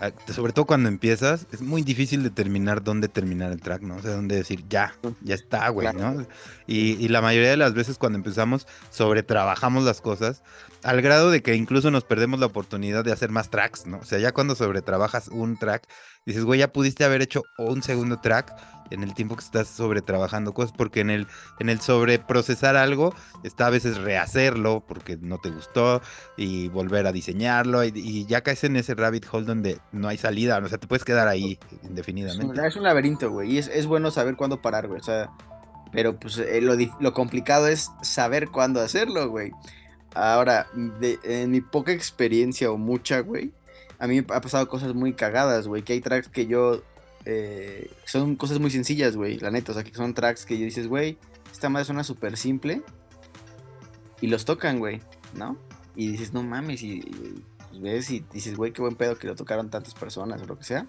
[0.00, 3.96] ah, sobre todo cuando empiezas, es muy difícil determinar dónde terminar el track, ¿no?
[3.96, 6.24] O sea, dónde decir, ya, ya está, güey, ¿no?
[6.68, 10.44] Y, y, la mayoría de las veces cuando empezamos, sobretrabajamos las cosas,
[10.84, 13.98] al grado de que incluso nos perdemos la oportunidad de hacer más tracks, ¿no?
[13.98, 15.88] O sea, ya cuando sobretrabajas un track,
[16.24, 18.52] dices, güey, ya pudiste haber hecho un segundo track
[18.90, 21.26] en el tiempo que estás sobre trabajando cosas, porque en el,
[21.58, 26.02] en el sobreprocesar algo está a veces rehacerlo porque no te gustó
[26.36, 30.18] y volver a diseñarlo y, y, ya caes en ese rabbit hole donde no hay
[30.18, 32.54] salida, o sea, te puedes quedar ahí indefinidamente.
[32.54, 35.04] Es un, es un laberinto, güey, y es, es, bueno saber cuándo parar, güey, o
[35.04, 35.30] sea,
[35.92, 39.52] pero pues eh, lo, lo, complicado es saber cuándo hacerlo, güey.
[40.14, 43.52] Ahora, de, en mi poca experiencia o mucha, güey,
[43.98, 46.82] a mí me ha pasado cosas muy cagadas, güey, que hay tracks que yo
[47.24, 49.72] eh, son cosas muy sencillas, güey, la neta.
[49.72, 51.18] O sea, que son tracks que dices, güey,
[51.50, 52.82] esta madre suena súper simple.
[54.20, 55.00] Y los tocan, güey,
[55.34, 55.56] ¿no?
[55.96, 59.26] Y dices, no mames, y, y pues ves y dices, güey, qué buen pedo que
[59.26, 60.86] lo tocaron tantas personas o lo que sea.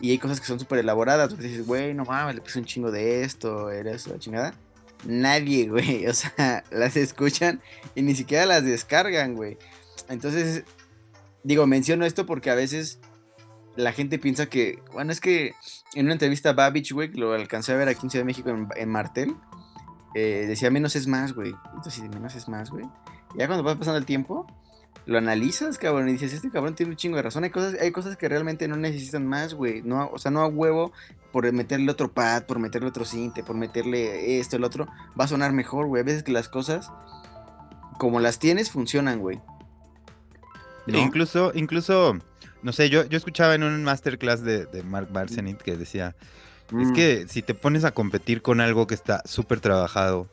[0.00, 2.64] Y hay cosas que son súper elaboradas, porque dices, güey, no mames, le puse un
[2.64, 4.54] chingo de esto, era eso, la chingada.
[5.04, 7.60] Nadie, güey, o sea, las escuchan
[7.94, 9.58] y ni siquiera las descargan, güey.
[10.08, 10.64] Entonces,
[11.42, 12.98] digo, menciono esto porque a veces
[13.76, 15.54] la gente piensa que, bueno, es que
[15.94, 18.50] en una entrevista a Babbage, güey, lo alcancé a ver aquí en Ciudad de México
[18.76, 19.34] en, Martel,
[20.14, 21.54] eh, decía menos es más, güey.
[21.74, 22.84] Entonces, menos es más, güey.
[23.36, 24.46] Ya cuando va pasando el tiempo,
[25.06, 27.44] lo analizas, cabrón, y dices, este cabrón tiene un chingo de razón.
[27.44, 29.82] Hay cosas, hay cosas que realmente no necesitan más, güey.
[29.82, 30.92] No, o sea, no a huevo
[31.32, 34.86] por meterle otro pad, por meterle otro cinte, por meterle esto, el otro,
[35.18, 36.00] va a sonar mejor, güey.
[36.00, 36.92] A veces que las cosas,
[37.98, 39.40] como las tienes, funcionan, güey.
[40.86, 40.98] ¿No?
[40.98, 42.18] Incluso, incluso
[42.64, 46.16] no sé, yo, yo escuchaba en un masterclass de, de Mark Barsenit que decía,
[46.70, 46.80] mm.
[46.80, 50.30] es que si te pones a competir con algo que está súper trabajado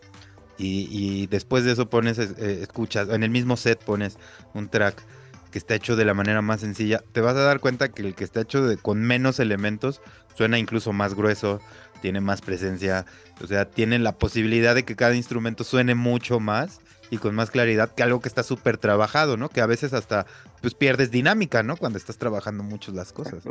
[0.57, 4.17] y, y, después de eso pones, eh, escuchas, en el mismo set pones
[4.53, 5.03] un track
[5.51, 8.15] que está hecho de la manera más sencilla, te vas a dar cuenta que el
[8.15, 9.99] que está hecho de, con menos elementos
[10.33, 11.59] suena incluso más grueso,
[12.01, 13.05] tiene más presencia,
[13.41, 16.79] o sea, tiene la posibilidad de que cada instrumento suene mucho más
[17.11, 19.49] y con más claridad que algo que está súper trabajado, ¿no?
[19.49, 20.25] Que a veces hasta
[20.61, 21.75] pues pierdes dinámica, ¿no?
[21.75, 23.43] Cuando estás trabajando mucho las cosas.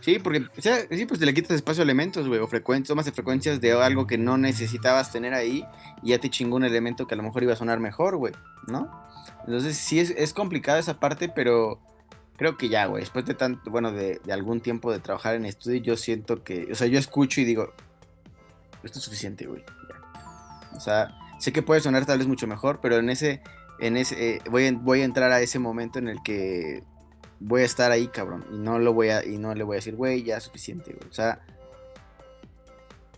[0.00, 3.06] Sí, porque o sí, pues te le quitas espacio a elementos, güey, o frecuencias, tomas
[3.06, 5.64] de frecuencias de algo que no necesitabas tener ahí
[6.02, 8.34] y ya te chingó un elemento que a lo mejor iba a sonar mejor, güey,
[8.66, 8.90] ¿no?
[9.46, 11.80] Entonces sí es, es complicada esa parte, pero
[12.36, 15.46] creo que ya, güey, después de tanto, bueno, de, de, algún tiempo de trabajar en
[15.46, 17.72] estudio, yo siento que, o sea, yo escucho y digo,
[18.82, 19.62] esto es suficiente, güey.
[20.74, 23.42] O sea, sé que puede sonar tal vez mucho mejor, pero en ese,
[23.78, 26.82] en ese, eh, voy, voy a entrar a ese momento en el que
[27.40, 29.78] voy a estar ahí, cabrón, y no lo voy a, y no le voy a
[29.78, 31.08] decir, güey, ya es suficiente, güey.
[31.10, 31.40] O sea,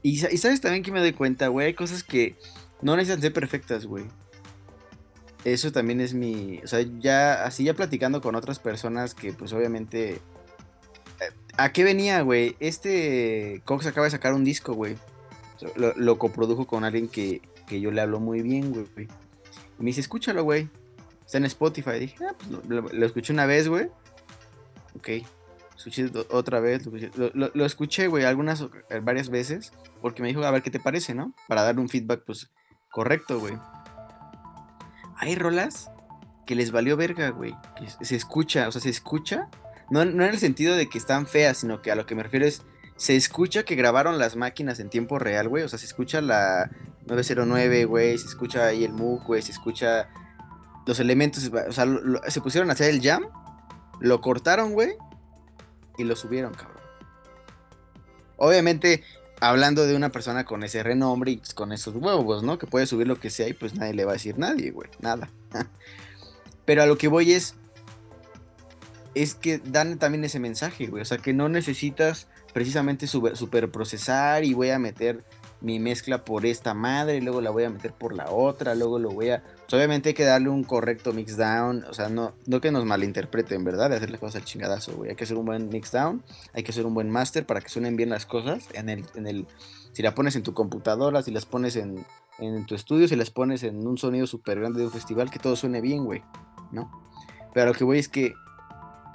[0.03, 2.37] y, sabes también que me doy cuenta, güey, hay cosas que
[2.83, 4.05] no necesitan ser perfectas, güey.
[5.45, 9.53] Eso también es mi, o sea, ya, así ya platicando con otras personas que pues
[9.53, 10.15] obviamente...
[10.15, 10.21] Eh,
[11.57, 12.57] ¿A qué venía, güey?
[12.61, 14.97] Este Cox acaba de sacar un disco, güey.
[15.75, 19.09] Lo coprodujo con alguien que, que yo le hablo muy bien, güey.
[19.79, 20.69] Y me dice, escúchalo, güey.
[21.25, 21.91] Está en Spotify.
[21.97, 23.89] Y dije, ah, pues lo, escuché una vez, güey.
[24.97, 25.09] Ok.
[25.77, 26.87] Escuché otra vez.
[27.17, 28.65] Lo, lo, escuché, güey, algunas,
[29.03, 29.73] varias veces.
[30.01, 31.35] Porque me dijo, a ver qué te parece, ¿no?
[31.47, 32.51] Para dar un feedback, pues,
[32.91, 33.55] correcto, güey.
[35.17, 35.91] Hay rolas
[36.47, 37.55] que les valió verga, güey.
[37.77, 39.49] Que se escucha, o sea, se escucha.
[39.91, 42.23] No, no en el sentido de que están feas, sino que a lo que me
[42.23, 42.63] refiero es.
[42.97, 45.63] Se escucha que grabaron las máquinas en tiempo real, güey.
[45.63, 46.69] O sea, se escucha la
[47.09, 48.19] 909, güey.
[48.19, 49.43] Se escucha ahí el MOOC, güey.
[49.43, 50.09] Se escucha
[50.87, 51.51] los elementos.
[51.69, 51.87] O sea,
[52.29, 53.25] se pusieron a hacer el jam.
[54.01, 54.95] Lo cortaron, güey.
[55.97, 56.79] Y lo subieron, cabrón.
[58.37, 59.03] Obviamente,
[59.41, 62.59] hablando de una persona con ese renombre y con esos huevos, ¿no?
[62.59, 64.89] Que puede subir lo que sea y pues nadie le va a decir nadie, güey.
[65.01, 65.29] Nada.
[66.65, 67.55] Pero a lo que voy es.
[69.15, 71.03] Es que dan también ese mensaje, güey.
[71.03, 75.25] O sea, que no necesitas precisamente super, procesar y voy a meter
[75.61, 78.99] mi mezcla por esta madre, y luego la voy a meter por la otra, luego
[78.99, 79.43] lo voy a...
[79.73, 83.65] Obviamente hay que darle un correcto mix down, o sea, no, no que nos malinterpreten,
[83.65, 83.91] ¿verdad?
[83.91, 85.11] De hacer las cosas al chingadazo, güey.
[85.11, 87.69] Hay que hacer un buen mix down, hay que hacer un buen master para que
[87.69, 88.69] suenen bien las cosas.
[88.73, 89.47] En el, en el,
[89.93, 92.07] si la pones en tu computadora, si las pones en,
[92.39, 95.39] en tu estudio, si las pones en un sonido súper grande de un festival, que
[95.39, 96.23] todo suene bien, güey,
[96.71, 96.91] ¿no?
[97.53, 98.35] Pero lo que voy es que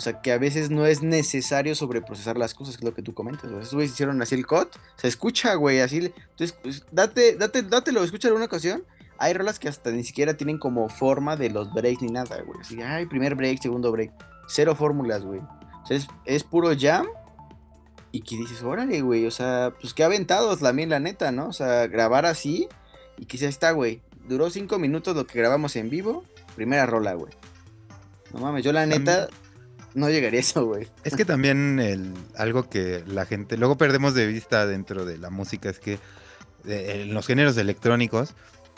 [0.03, 3.13] sea, que a veces no es necesario sobreprocesar las cosas, que es lo que tú
[3.13, 3.45] comentas.
[3.45, 5.97] O sea, esos güeyes hicieron así el cut, se escucha, güey, así.
[5.97, 8.83] Entonces, pues, date, date, dátelo, escucha en una ocasión.
[9.17, 12.59] Hay rolas que hasta ni siquiera tienen como forma de los breaks ni nada, güey.
[12.59, 14.11] Así, ay, primer break, segundo break.
[14.47, 15.39] Cero fórmulas, güey.
[15.39, 17.07] O sea, es, puro jam.
[18.11, 19.25] Y que dices, órale, güey.
[19.25, 21.47] O sea, pues que aventados también, la neta, ¿no?
[21.47, 22.67] O sea, grabar así.
[23.17, 24.01] Y que ya está, güey.
[24.27, 26.23] Duró cinco minutos lo que grabamos en vivo.
[26.55, 27.33] Primera rola, güey.
[28.33, 29.29] No mames, yo la neta
[29.93, 30.87] no llegaría eso, güey.
[31.03, 35.29] Es que también el, algo que la gente, luego perdemos de vista dentro de la
[35.29, 35.99] música es que
[36.65, 38.33] eh, en los géneros electrónicos,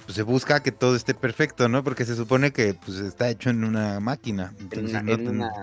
[0.06, 1.84] pues se busca que todo esté perfecto, ¿no?
[1.84, 4.54] Porque se supone que pues está hecho en una máquina.
[4.72, 5.56] en, una,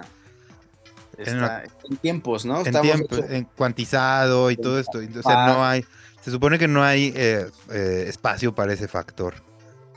[1.19, 2.65] en, tiempos, ¿no?
[2.65, 4.99] En, tiempo, en cuantizado y todo esto.
[4.99, 5.85] O sea, no hay,
[6.23, 9.35] se supone que no hay eh, eh, espacio para ese factor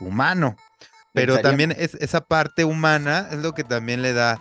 [0.00, 0.56] humano.
[1.12, 4.38] Pero también es, esa parte humana es lo que también le da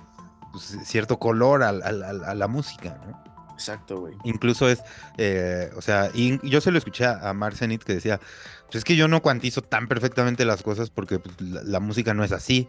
[0.55, 3.23] pues, cierto color a, la música, ¿no?
[3.53, 4.15] Exacto, güey.
[4.25, 4.83] Incluso es,
[5.17, 8.19] eh, o sea, y yo se lo escuché a Marcenit que decía,
[8.65, 12.23] pues es que yo no cuantizo tan perfectamente las cosas porque pues, la, música no
[12.23, 12.67] es así.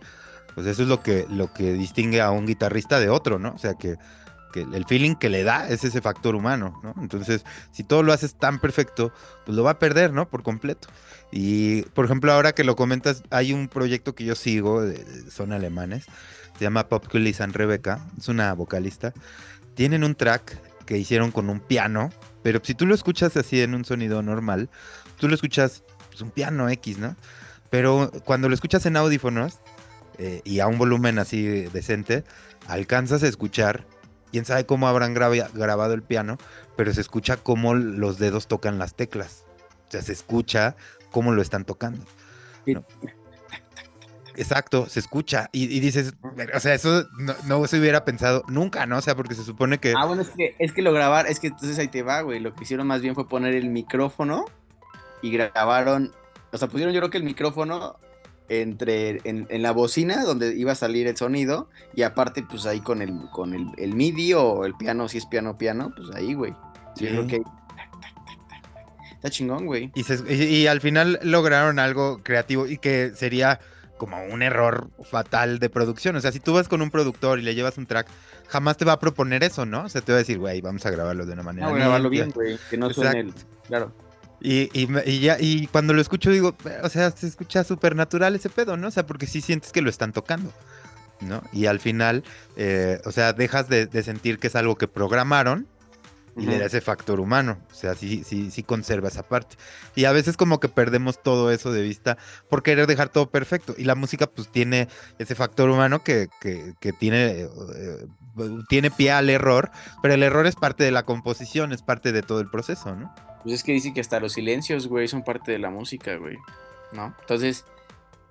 [0.55, 3.53] Pues eso es lo que, lo que distingue a un guitarrista de otro, ¿no?
[3.53, 3.97] O sea, que,
[4.53, 6.95] que el feeling que le da es ese factor humano, ¿no?
[7.03, 9.13] Entonces, si todo lo haces tan perfecto,
[9.45, 10.29] pues lo va a perder, ¿no?
[10.31, 10.89] Por completo.
[11.31, 14.83] Y, por ejemplo, ahora que lo comentas, hay un proyecto que yo sigo,
[15.31, 16.07] son alemanes,
[16.59, 19.13] se llama Popcully San Rebecca, es una vocalista.
[19.75, 22.11] Tienen un track que hicieron con un piano,
[22.43, 24.71] pero si tú lo escuchas así en un sonido normal,
[25.19, 27.17] tú lo escuchas pues, un piano X, ¿no?
[27.71, 29.59] Pero cuando lo escuchas en audífonos
[30.19, 32.25] eh, y a un volumen así decente,
[32.67, 33.87] alcanzas a escuchar,
[34.33, 36.39] quién sabe cómo habrán grabado el piano,
[36.77, 39.45] pero se escucha cómo los dedos tocan las teclas.
[39.89, 40.77] O sea, se escucha
[41.11, 42.05] cómo lo están tocando.
[44.37, 45.49] Exacto, se escucha.
[45.53, 46.15] Y, dices,
[46.55, 47.07] o sea, eso
[47.47, 48.99] no, se hubiera pensado nunca, ¿no?
[48.99, 49.95] O sea, porque se supone que.
[49.97, 52.41] Ah, bueno, es que, es que lo grabar, es que entonces ahí te va, güey.
[52.41, 54.45] Lo que hicieron más bien fue poner el micrófono
[55.23, 56.13] y grabaron.
[56.53, 57.97] O sea, pusieron yo creo que el micrófono
[58.49, 63.03] entre en, la bocina donde iba a salir el sonido y aparte pues ahí con
[63.03, 66.55] el con el, MIDI o el piano si es piano piano pues ahí güey
[66.95, 67.07] sí.
[67.07, 67.43] yo creo que
[69.11, 73.59] está chingón güey y, al final lograron algo creativo y que sería
[73.97, 76.17] como un error fatal de producción.
[76.17, 78.07] O sea, si tú vas con un productor y le llevas un track,
[78.49, 79.85] jamás te va a proponer eso, ¿no?
[79.85, 81.69] O sea, te va a decir, güey, vamos a grabarlo de una manera.
[81.69, 83.35] No, grabarlo bien, güey, que no suene el...
[83.67, 83.93] Claro.
[84.41, 88.51] Y, y, ya, y cuando lo escucho digo, o sea, se escucha súper natural ese
[88.51, 88.89] pedo, ¿no?
[88.89, 90.53] O sea, porque sí sientes que lo están tocando,
[91.21, 91.43] ¿no?
[91.53, 92.23] Y al final,
[92.57, 95.67] eh, o sea, dejas de, de sentir que es algo que programaron
[96.37, 97.59] y le da ese factor humano.
[97.71, 99.57] O sea, sí, sí, sí conserva esa parte.
[99.95, 102.19] Y a veces como que perdemos todo eso de vista
[102.51, 103.75] por querer dejar todo perfecto.
[103.77, 108.07] Y la música pues tiene ese factor humano que, que, tiene, eh,
[108.69, 109.71] tiene pie al error,
[110.03, 113.15] pero el error es parte de la composición, es parte de todo el proceso, ¿no?
[113.43, 116.37] Pues es que dice que hasta los silencios, güey, son parte de la música, güey.
[116.93, 117.15] ¿No?
[117.21, 117.65] Entonces,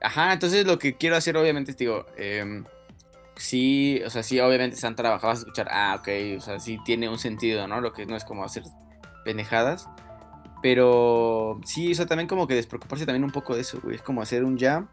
[0.02, 2.64] ajá, entonces lo que quiero hacer obviamente es, digo, eh,
[3.38, 7.10] sí, o sea, sí, obviamente están trabajados a escuchar, ah, ok, o sea, sí tiene
[7.10, 7.82] un sentido, ¿no?
[7.82, 8.64] Lo que no es como hacer
[9.24, 9.90] penejadas.
[10.62, 13.98] Pero sí, o sea, también como que despreocuparse también un poco de eso, güey.
[13.98, 14.88] Es como hacer un jam.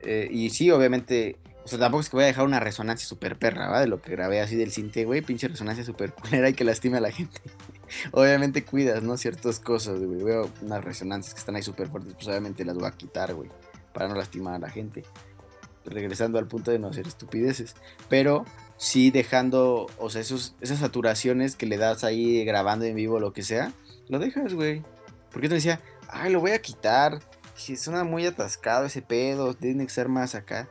[0.00, 3.38] Eh, y sí, obviamente, o sea, tampoco es que voy a dejar una resonancia súper
[3.38, 3.80] perra, ¿va?
[3.80, 5.20] De lo que grabé así del cinte, güey.
[5.20, 7.40] Pinche resonancia súper culera y que lastime a la gente.
[8.12, 9.16] obviamente cuidas, ¿no?
[9.16, 10.22] Ciertas cosas, güey.
[10.22, 13.50] Veo unas resonancias que están ahí súper fuertes, pues obviamente las voy a quitar, güey.
[13.92, 15.04] Para no lastimar a la gente
[15.84, 17.74] regresando al punto de no hacer estupideces,
[18.08, 18.44] pero
[18.76, 23.42] sí dejando, o sea, esas saturaciones que le das ahí grabando en vivo, lo que
[23.42, 23.72] sea,
[24.08, 24.82] lo dejas, güey.
[25.30, 27.20] Porque te decía, ay, lo voy a quitar,
[27.56, 30.68] dije, suena muy atascado ese pedo, tiene que ser más acá.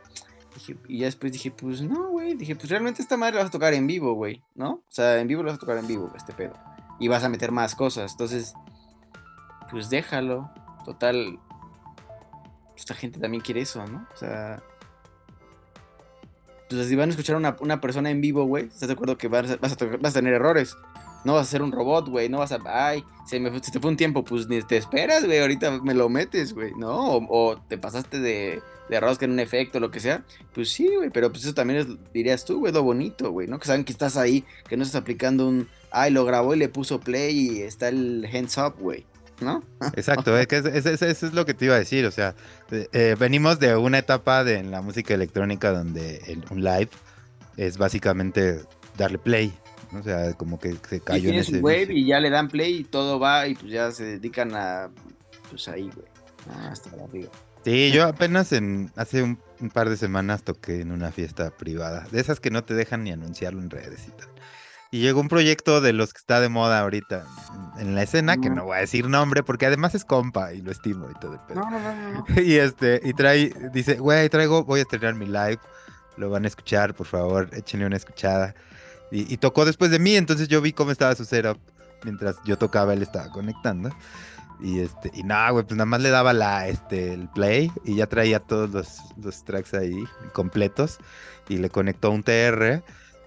[0.88, 2.34] Y ya después dije, pues no, güey.
[2.34, 4.74] Dije, pues realmente esta madre la vas a tocar en vivo, güey, ¿no?
[4.74, 6.54] O sea, en vivo lo vas a tocar en vivo, este pedo.
[7.00, 8.12] Y vas a meter más cosas.
[8.12, 8.54] Entonces,
[9.70, 10.50] pues déjalo.
[10.84, 11.40] Total,
[12.76, 14.06] esta gente también quiere eso, ¿no?
[14.14, 14.62] O sea,
[16.82, 19.28] si van a escuchar a una, una persona en vivo, güey, ¿estás de acuerdo que
[19.28, 20.76] vas vas a, tener errores?
[21.24, 22.58] No vas a ser un robot, güey, no vas a...
[22.66, 25.94] Ay, se, me, se te fue un tiempo, pues ni te esperas, güey, ahorita me
[25.94, 26.94] lo metes, güey, ¿no?
[26.94, 30.24] O, o, te pasaste de, de rosca en un efecto, lo que sea.
[30.52, 33.58] Pues sí, güey, pero pues eso también dirías tú, güey, lo bonito, güey, ¿no?
[33.58, 35.68] Que saben que estás ahí, que no estás aplicando un...
[35.90, 39.06] Ay, lo grabó y le puso play y está el hands up, güey.
[39.40, 39.62] ¿No?
[39.96, 42.34] Exacto, es que eso es, es, es, lo que te iba a decir, o sea,
[42.70, 46.88] eh, venimos de una etapa de, en la música electrónica donde el, un live
[47.56, 48.60] es básicamente
[48.96, 49.52] darle play,
[49.92, 50.00] ¿no?
[50.00, 52.78] o sea, como que se cayó y en ese wave y ya le dan play
[52.78, 54.90] y todo va y pues ya se dedican a,
[55.50, 56.06] pues ahí, güey,
[56.50, 57.30] ah, hasta arriba.
[57.64, 62.06] Sí, yo apenas en hace un, un, par de semanas toqué en una fiesta privada,
[62.10, 64.33] de esas que no te dejan ni anunciarlo en redes y tal.
[64.94, 67.24] Y llegó un proyecto de los que está de moda ahorita
[67.80, 70.70] en la escena, que no voy a decir nombre, porque además es compa y lo
[70.70, 71.62] estimo y todo el pedo.
[71.62, 72.24] No, no, no, no.
[72.40, 75.58] Y este, y trae, dice, güey, traigo, voy a estrenar mi live,
[76.16, 78.54] lo van a escuchar, por favor, échenle una escuchada.
[79.10, 81.58] Y, y, tocó después de mí, entonces yo vi cómo estaba su setup.
[82.04, 83.90] Mientras yo tocaba, él estaba conectando.
[84.60, 87.96] Y este, y nada, güey, pues nada más le daba la, este, el play y
[87.96, 90.04] ya traía todos los, los tracks ahí
[90.34, 90.98] completos.
[91.48, 92.84] Y le conectó un TR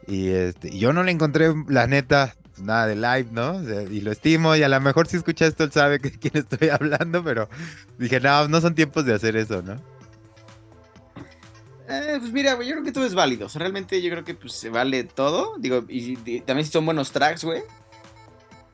[0.07, 3.61] y, este, yo no le encontré, la neta, nada de live, ¿no?
[3.91, 6.69] Y lo estimo, y a lo mejor si escucha esto, él sabe de quién estoy
[6.71, 7.49] hablando, pero
[7.97, 9.75] dije, no, no son tiempos de hacer eso, ¿no?
[11.89, 13.47] Eh, pues mira, yo creo que todo es válido.
[13.55, 15.55] Realmente yo creo que pues, se vale todo.
[15.57, 17.61] Digo, y, también si son buenos tracks, güey.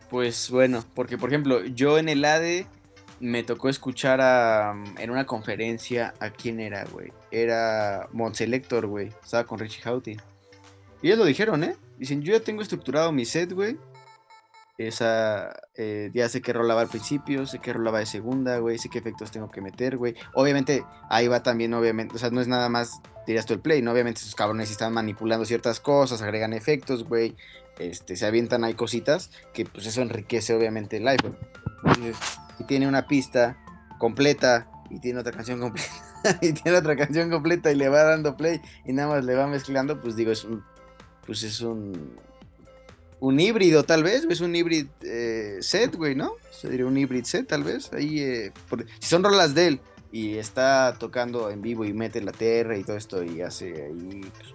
[0.10, 2.66] Pues bueno, porque por ejemplo, yo en el ADE
[3.20, 7.12] me tocó escuchar a, en una conferencia a quién era, güey.
[7.32, 9.10] Era Montselector, güey.
[9.24, 10.33] Estaba con Richie Houghton.
[11.04, 11.76] Y ellos lo dijeron, ¿eh?
[11.98, 13.78] Dicen, yo ya tengo estructurado mi set, güey.
[14.78, 18.90] Esa, eh, ya sé qué rolaba al principio, sé qué rolaba de segunda, güey, sé
[18.90, 20.16] qué efectos tengo que meter, güey.
[20.34, 23.82] Obviamente, ahí va también, obviamente, o sea, no es nada más, dirías tú el play,
[23.82, 23.92] ¿no?
[23.92, 27.36] Obviamente esos cabrones están manipulando ciertas cosas, agregan efectos, güey.
[27.80, 31.38] Este, se avientan ahí cositas que pues eso enriquece obviamente el iPhone.
[31.84, 32.16] Entonces,
[32.58, 33.58] si tiene una pista
[33.98, 35.92] completa y tiene otra canción completa
[36.42, 39.48] y tiene otra canción completa y le va dando play y nada más le va
[39.48, 40.64] mezclando, pues digo, es un
[41.26, 42.16] pues es un
[43.24, 46.34] un híbrido tal vez, es un híbrido eh, set, güey, ¿no?
[46.52, 48.52] Se diría un híbrido set tal vez, ahí, eh,
[49.00, 49.80] si son rolas de él
[50.12, 54.30] y está tocando en vivo y mete la TR y todo esto y hace ahí,
[54.38, 54.54] pues,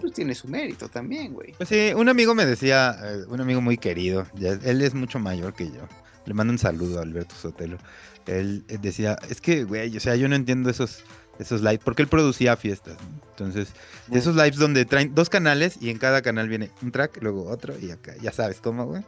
[0.00, 1.54] pues tiene su mérito también, güey.
[1.56, 5.52] Pues sí, un amigo me decía, eh, un amigo muy querido, él es mucho mayor
[5.52, 5.88] que yo,
[6.24, 7.78] le mando un saludo a Alberto Sotelo,
[8.26, 11.02] él decía, es que, güey, o sea, yo no entiendo esos
[11.38, 12.94] esos lives, porque él producía fiestas.
[12.94, 13.22] ¿no?
[13.30, 13.72] Entonces,
[14.08, 17.48] de esos lives donde traen dos canales y en cada canal viene un track, luego
[17.48, 19.02] otro y acá, ya sabes cómo, güey.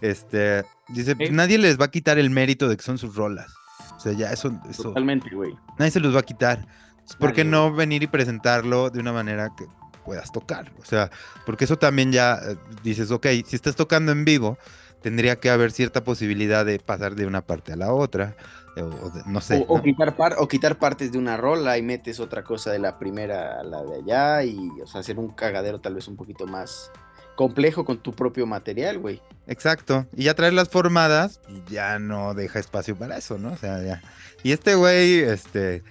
[0.00, 3.52] Este, dice, pues, nadie les va a quitar el mérito de que son sus rolas.
[3.96, 4.58] O sea, ya eso...
[4.68, 5.54] eso Totalmente, güey.
[5.78, 6.66] Nadie se los va a quitar.
[7.18, 9.66] ¿Por qué no venir y presentarlo de una manera que
[10.04, 10.72] puedas tocar?
[10.80, 11.10] O sea,
[11.44, 14.58] porque eso también ya eh, dices, ok, si estás tocando en vivo,
[15.02, 18.36] tendría que haber cierta posibilidad de pasar de una parte a la otra.
[18.76, 19.64] O, o de, no sé.
[19.68, 19.82] O, o ¿no?
[19.82, 23.60] quitar par, o quitar partes de una rola y metes otra cosa de la primera
[23.60, 26.90] a la de allá y o sea, hacer un cagadero tal vez un poquito más
[27.36, 29.22] complejo con tu propio material, güey.
[29.46, 30.06] Exacto.
[30.16, 33.52] Y ya traerlas formadas, ya no deja espacio para eso, ¿no?
[33.52, 34.02] O sea, ya.
[34.42, 35.84] Y este güey, este,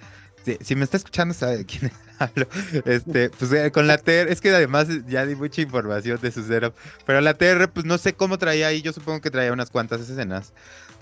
[0.44, 2.46] si, si me está escuchando, sabe de quién hablo.
[2.84, 6.42] Este, pues eh, con la TR, es que además ya di mucha información de su
[6.44, 6.74] setup,
[7.06, 10.00] pero la TR, pues no sé cómo traía ahí, yo supongo que traía unas cuantas
[10.00, 10.52] escenas.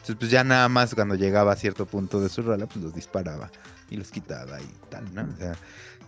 [0.05, 2.95] Entonces, pues ya nada más cuando llegaba a cierto punto de su rola, pues los
[2.95, 3.51] disparaba
[3.89, 5.23] y los quitaba y tal, ¿no?
[5.23, 5.57] O sea,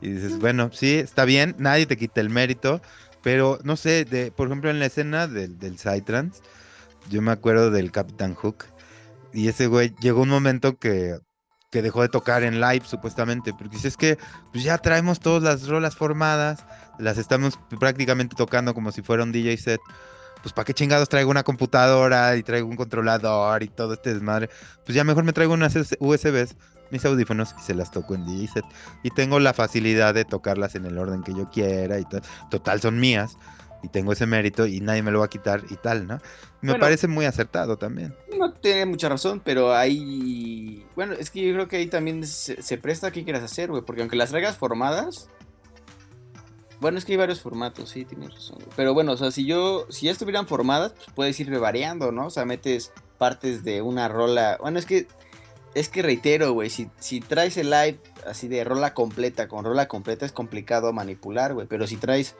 [0.02, 2.82] y dices, bueno, sí, está bien, nadie te quita el mérito,
[3.22, 6.42] pero no sé, de, por ejemplo, en la escena del, del Psytrance,
[7.08, 8.66] yo me acuerdo del Capitán Hook,
[9.32, 11.18] y ese güey llegó un momento que,
[11.70, 14.18] que dejó de tocar en live, supuestamente, porque dice, es que
[14.52, 16.66] pues ya traemos todas las rolas formadas,
[16.98, 19.80] las estamos prácticamente tocando como si fuera un DJ set
[20.46, 24.48] pues para qué chingados traigo una computadora y traigo un controlador y todo este desmadre.
[24.84, 26.54] Pues ya mejor me traigo unas USBs,
[26.92, 28.64] mis audífonos y se las toco en set.
[29.02, 32.80] Y tengo la facilidad de tocarlas en el orden que yo quiera y to total
[32.80, 33.36] son mías.
[33.82, 36.18] Y tengo ese mérito y nadie me lo va a quitar y tal, ¿no?
[36.60, 38.14] Me bueno, parece muy acertado también.
[38.38, 40.86] No tiene mucha razón, pero ahí.
[40.94, 43.68] Bueno, es que yo creo que ahí también se, se presta a qué quieras hacer,
[43.68, 43.82] güey.
[43.82, 45.28] Porque aunque las traigas formadas,
[46.80, 48.58] bueno, es que hay varios formatos, sí, tienes razón.
[48.76, 52.26] Pero bueno, o sea, si yo, si ya estuvieran formadas, pues puedes ir variando, ¿no?
[52.26, 54.58] O sea, metes partes de una rola.
[54.60, 55.06] Bueno, es que
[55.74, 59.88] es que reitero, güey, si, si traes el live así de rola completa, con rola
[59.88, 62.34] completa es complicado manipular, güey, pero si traes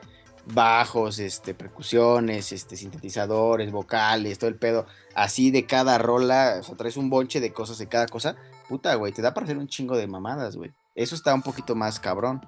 [0.53, 6.75] bajos, este, percusiones, este, sintetizadores, vocales, todo el pedo, así de cada rola, o sea,
[6.75, 9.67] traes un bonche de cosas de cada cosa, puta, güey, te da para hacer un
[9.67, 10.71] chingo de mamadas, güey.
[10.95, 12.41] Eso está un poquito más cabrón.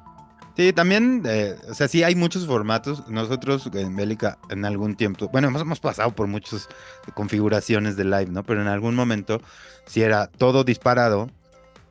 [0.60, 3.08] Sí, también, eh, o sea, sí hay muchos formatos.
[3.08, 6.68] Nosotros en Bélica en algún tiempo, bueno, hemos, hemos pasado por muchas
[7.14, 8.44] configuraciones de live, ¿no?
[8.44, 9.40] Pero en algún momento
[9.86, 11.30] sí era todo disparado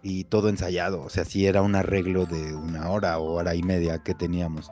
[0.02, 1.00] y todo ensayado.
[1.00, 4.70] O sea, sí era un arreglo de una hora o hora y media que teníamos.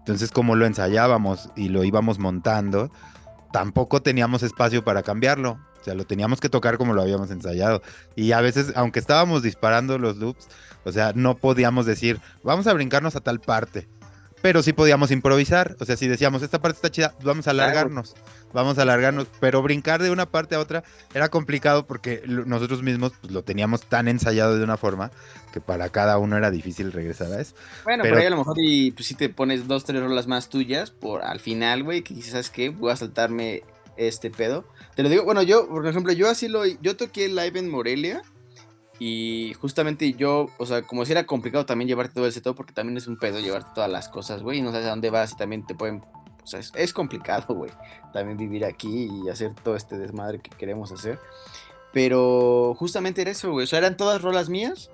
[0.00, 2.92] Entonces, como lo ensayábamos y lo íbamos montando,
[3.50, 5.58] tampoco teníamos espacio para cambiarlo.
[5.80, 7.82] O sea, lo teníamos que tocar como lo habíamos ensayado.
[8.16, 10.48] Y a veces, aunque estábamos disparando los loops,
[10.84, 13.88] o sea, no podíamos decir, vamos a brincarnos a tal parte.
[14.40, 15.76] Pero sí podíamos improvisar.
[15.80, 18.14] O sea, si decíamos, esta parte está chida, vamos a alargarnos.
[18.52, 19.26] Vamos a alargarnos.
[19.40, 23.82] Pero brincar de una parte a otra era complicado porque nosotros mismos pues, lo teníamos
[23.82, 25.10] tan ensayado de una forma
[25.52, 27.54] que para cada uno era difícil regresar a eso.
[27.84, 30.48] Bueno, pero ahí a lo mejor y pues si te pones dos, tres rolas más
[30.48, 32.68] tuyas por al final, güey, que dices, ¿sabes qué?
[32.68, 33.64] Voy a saltarme
[33.96, 34.64] este pedo.
[34.98, 38.20] Te lo digo, bueno, yo, por ejemplo, yo así lo, yo toqué live en Morelia
[38.98, 42.72] y justamente yo, o sea, como si era complicado también llevarte todo el setup, porque
[42.72, 45.36] también es un pedo llevarte todas las cosas, güey, no sabes a dónde vas y
[45.36, 46.02] también te pueden,
[46.42, 47.70] o sea, es, complicado, güey,
[48.12, 51.20] también vivir aquí y hacer todo este desmadre que queremos hacer.
[51.92, 54.90] Pero justamente era eso, güey, o sea, eran todas rolas mías,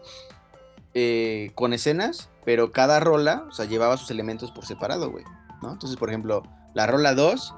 [0.93, 5.25] eh, con escenas, pero cada rola, o sea, llevaba sus elementos por separado, güey,
[5.63, 5.73] ¿no?
[5.73, 6.43] Entonces, por ejemplo,
[6.75, 7.55] la rola 2,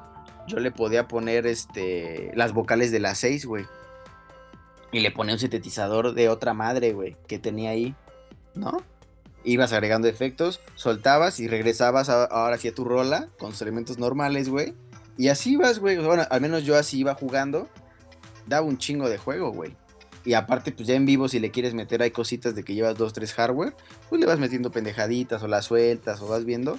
[0.47, 3.67] yo le podía poner, este, las vocales de la 6, güey
[4.93, 7.95] y le ponía un sintetizador de otra madre, güey, que tenía ahí,
[8.55, 8.83] ¿no?
[9.45, 14.49] Ibas agregando efectos, soltabas y regresabas ahora sí a tu rola con sus elementos normales,
[14.49, 14.75] güey.
[15.19, 15.99] Y así ibas, güey.
[15.99, 17.69] Bueno, al menos yo así iba jugando.
[18.47, 19.77] Daba un chingo de juego, güey.
[20.25, 22.97] Y aparte, pues ya en vivo, si le quieres meter, hay cositas de que llevas
[22.97, 23.77] dos, tres hardware,
[24.09, 26.79] pues le vas metiendo pendejaditas o las sueltas o vas viendo.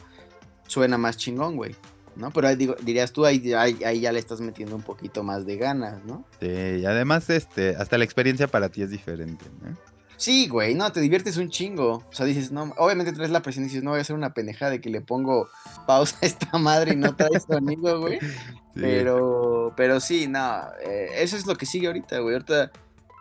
[0.68, 1.74] Suena más chingón, güey.
[2.18, 2.32] ¿No?
[2.32, 5.58] Pero ahí digo, dirías tú, ahí, ahí, ya le estás metiendo un poquito más de
[5.58, 6.26] ganas, ¿no?
[6.40, 9.78] Sí, y además, este, hasta la experiencia para ti es diferente, ¿no?
[10.18, 12.04] Sí, güey, no, te diviertes un chingo.
[12.10, 14.34] O sea, dices, no, obviamente traes la presión y dices, no voy a hacer una
[14.34, 15.48] pendejada de que le pongo
[15.86, 18.20] pausa a esta madre y no traes sonido, güey.
[18.80, 22.36] Pero, pero sí, no, eh, eso es lo que sigue ahorita, güey.
[22.36, 22.72] Ahorita,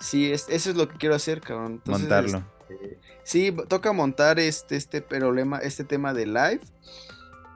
[0.01, 1.81] sí, es, eso es lo que quiero hacer, cabrón.
[1.87, 2.45] Montarlo.
[2.69, 6.61] Este, sí, toca montar este, este problema, este tema de live.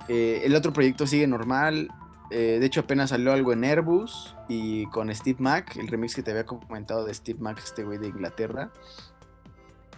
[0.08, 1.88] Eh, el otro proyecto sigue normal.
[2.30, 6.22] Eh, de hecho, apenas salió algo en Airbus y con Steve Mac, el remix que
[6.22, 8.70] te había comentado de Steve Mac, este güey de Inglaterra.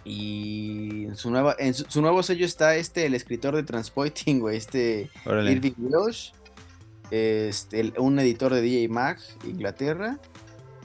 [0.03, 4.57] Y en su, nueva, en su, nuevo sello está este, el escritor de Transpoiting, güey,
[4.57, 6.33] este Irving Welsh,
[7.11, 10.19] este, un editor de DJ Mac, Inglaterra.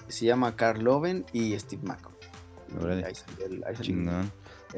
[0.07, 2.09] Se llama Carl Loven y Steve Mac.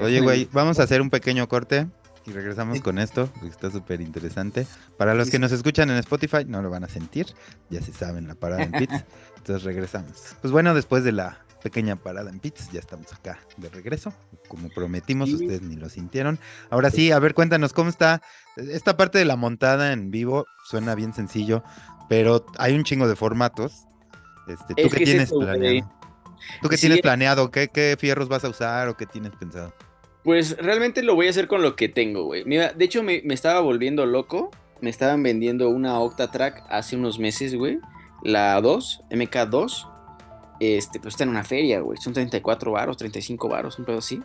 [0.00, 1.88] Oye, güey, vamos a hacer un pequeño corte
[2.30, 4.66] y regresamos con esto, que está súper interesante.
[4.96, 7.26] Para los que nos escuchan en Spotify, no lo van a sentir,
[7.70, 9.04] ya se saben la parada en Pits.
[9.36, 10.36] Entonces regresamos.
[10.40, 14.14] Pues bueno, después de la pequeña parada en Pits, ya estamos acá de regreso.
[14.48, 16.38] Como prometimos, ustedes ni lo sintieron.
[16.70, 18.22] Ahora sí, a ver, cuéntanos cómo está
[18.56, 20.46] esta parte de la montada en vivo.
[20.64, 21.64] Suena bien sencillo,
[22.08, 23.86] pero hay un chingo de formatos.
[24.46, 25.92] Este, ¿Tú qué tienes planeado?
[26.62, 27.50] ¿Tú qué tienes planeado?
[27.50, 29.74] ¿Qué, ¿Qué fierros vas a usar o qué tienes pensado?
[30.24, 32.44] Pues realmente lo voy a hacer con lo que tengo, güey.
[32.44, 34.50] Mira, de hecho me, estaba volviendo loco.
[34.80, 37.78] Me estaban vendiendo una Octatrack hace unos meses, güey.
[38.22, 39.88] La 2, MK2.
[40.60, 41.98] Este, pues está en una feria, güey.
[41.98, 44.22] Son 34 varos, 35 varos, un pedo así.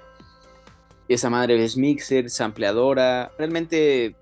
[1.07, 3.31] Esa madre es mixer, sampleadora.
[3.37, 4.15] Realmente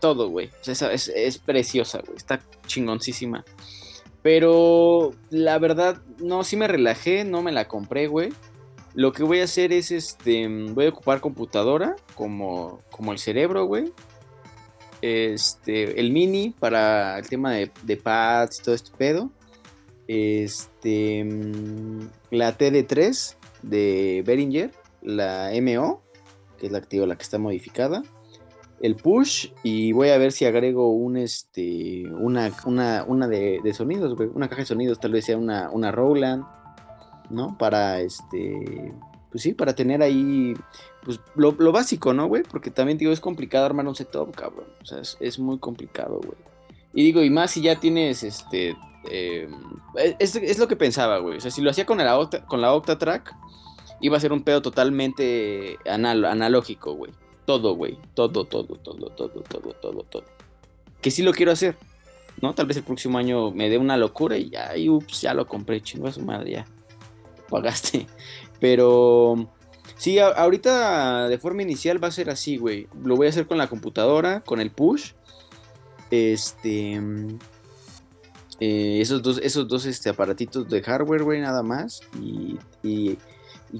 [0.00, 0.50] todo, güey.
[0.60, 2.16] O sea, es, es preciosa, güey.
[2.16, 3.44] Está chingoncísima.
[4.22, 8.32] Pero la verdad, no, sí me relajé, no me la compré, güey.
[8.96, 13.66] Lo que voy a hacer es, este, voy a ocupar computadora como, como el cerebro,
[13.66, 13.92] güey.
[15.02, 19.30] Este, el mini para el tema de, pads y todo este pedo.
[20.08, 21.26] Este,
[22.30, 24.70] la TD3 de Behringer,
[25.02, 26.02] la MO,
[26.58, 28.02] que es la activa, la que está modificada.
[28.80, 34.30] El push y voy a ver si agrego un este una, una, de, sonidos, güey.
[34.32, 36.44] Una caja de sonidos, tal vez sea una, una Roland
[37.30, 37.56] ¿no?
[37.58, 38.92] Para este,
[39.30, 40.54] pues sí, para tener ahí,
[41.04, 42.42] pues lo, básico, ¿no, güey?
[42.42, 44.66] Porque también digo, es complicado armar un setup, cabrón.
[44.82, 46.38] O sea, es, muy complicado, güey.
[46.94, 48.74] Y digo, y más si ya tienes, este,
[49.10, 49.52] em,
[50.18, 51.36] es, lo que pensaba, güey.
[51.36, 53.34] O sea, si lo hacía con la, Octa, con la Octatrack,
[54.00, 57.12] iba a ser un pedo totalmente analógico, güey.
[57.44, 57.98] Todo, güey.
[58.14, 60.24] Todo, todo, todo, todo, todo, todo, todo.
[61.02, 61.76] Que sí lo quiero hacer,
[62.40, 62.54] ¿no?
[62.54, 65.82] Tal vez el próximo año me dé una locura y ya, ups, ya lo compré,
[65.82, 66.66] chingo a su madre, ya.
[67.48, 68.06] Pagaste.
[68.60, 69.48] Pero
[69.96, 72.88] sí, ahorita de forma inicial va a ser así, güey.
[73.02, 75.12] Lo voy a hacer con la computadora, con el push.
[76.10, 77.00] Este.
[78.58, 82.00] Eh, esos dos, esos dos este, aparatitos de hardware, güey, nada más.
[82.22, 83.18] Y, y,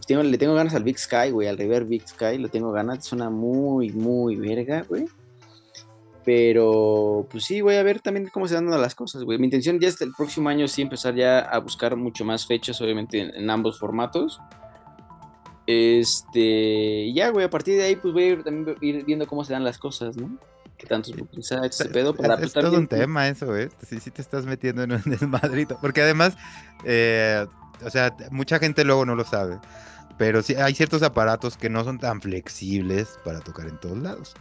[0.06, 3.04] tengo, le tengo ganas al Big Sky, güey, al Reverb Big Sky, le tengo ganas.
[3.04, 5.06] Suena muy, muy verga, güey.
[6.26, 9.38] Pero, pues sí, voy a ver también cómo se dan las cosas, güey.
[9.38, 12.80] Mi intención ya hasta el próximo año sí empezar ya a buscar mucho más fechas,
[12.80, 14.40] obviamente, en, ambos formatos.
[15.68, 19.44] Este, ya, güey, a partir de ahí, pues voy a ir, también ir viendo cómo
[19.44, 20.36] se dan las cosas, ¿no?
[20.76, 23.68] Que tantos ese pedo para Es, es todo un tema eso, ¿eh?
[23.88, 25.78] Sí, sí te estás metiendo en un desmadrito.
[25.80, 26.36] Porque además,
[26.84, 27.46] eh,
[27.84, 29.60] o sea, mucha gente luego no lo sabe.
[30.18, 34.34] Pero sí, hay ciertos aparatos que no son tan flexibles para tocar en todos lados.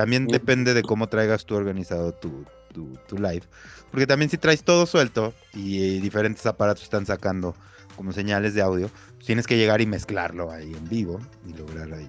[0.00, 3.42] También depende de cómo traigas tú organizado tu, tu, live.
[3.90, 7.54] Porque también si traes todo suelto y diferentes aparatos están sacando
[7.96, 8.88] como señales de audio,
[9.26, 12.08] tienes que llegar y mezclarlo ahí en vivo y lograr ahí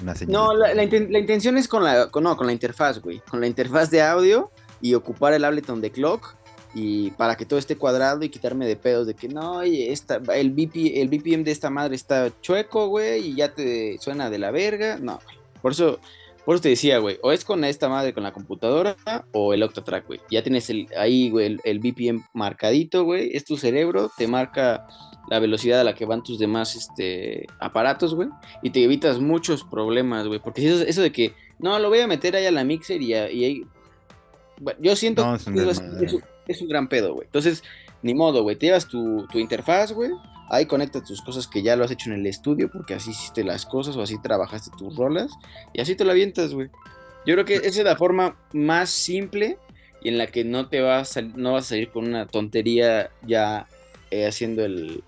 [0.00, 0.32] una señal.
[0.32, 3.18] No, la, intención es con la, con, no, con la interfaz, güey.
[3.28, 6.36] Con la interfaz de audio y ocupar el Ableton de Clock
[6.72, 10.20] y para que todo esté cuadrado y quitarme de pedos de que no, oye, esta,
[10.36, 14.38] el, BP, el BPM de esta madre está chueco, güey, y ya te suena de
[14.38, 14.98] la verga.
[15.00, 15.18] No,
[15.60, 15.98] Por eso
[16.44, 18.96] por eso te decía, güey, o es con esta madre, con la computadora,
[19.32, 20.20] o el Octatrack, güey.
[20.30, 23.34] Ya tienes el, ahí, güey, el, BPM marcadito, güey.
[23.34, 24.86] Es tu cerebro, te marca
[25.30, 28.28] la velocidad a la que van tus demás este, aparatos, güey.
[28.62, 30.38] Y te evitas muchos problemas, güey.
[30.38, 33.14] Porque eso, eso de que, no, lo voy a meter ahí a la mixer y,
[33.14, 33.64] ahí...
[34.60, 35.34] Bueno, yo siento que
[36.46, 37.26] es un, gran pedo, güey.
[37.26, 37.64] Entonces,
[38.04, 38.54] ni modo, güey.
[38.56, 40.12] Te llevas tu, tu interfaz, güey
[40.48, 43.44] ahí conecta tus cosas que ya lo has hecho en el estudio porque así hiciste
[43.44, 45.30] las cosas o así trabajaste tus rolas
[45.72, 46.68] y así te la avientas, güey.
[47.26, 49.58] Yo creo que esa es la forma más simple
[50.02, 53.10] y en la que no te vas a, no vas a salir con una tontería
[53.26, 53.66] ya
[54.10, 55.02] eh, haciendo el,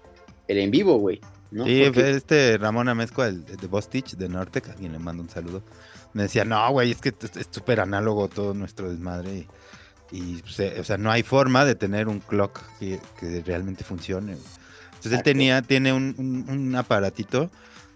[0.48, 1.20] el, en vivo, güey.
[1.64, 5.62] Sí, este Ramón Amezco, el, de Bostich de Nortec, a quien le mando un saludo,
[6.12, 9.46] me decía, no, güey, es que es súper análogo todo nuestro desmadre y,
[10.10, 14.36] pues, eh, o sea, no hay forma de tener un clock que, que realmente funcione.
[14.96, 17.50] Entonces él tenía, tiene un, aparatito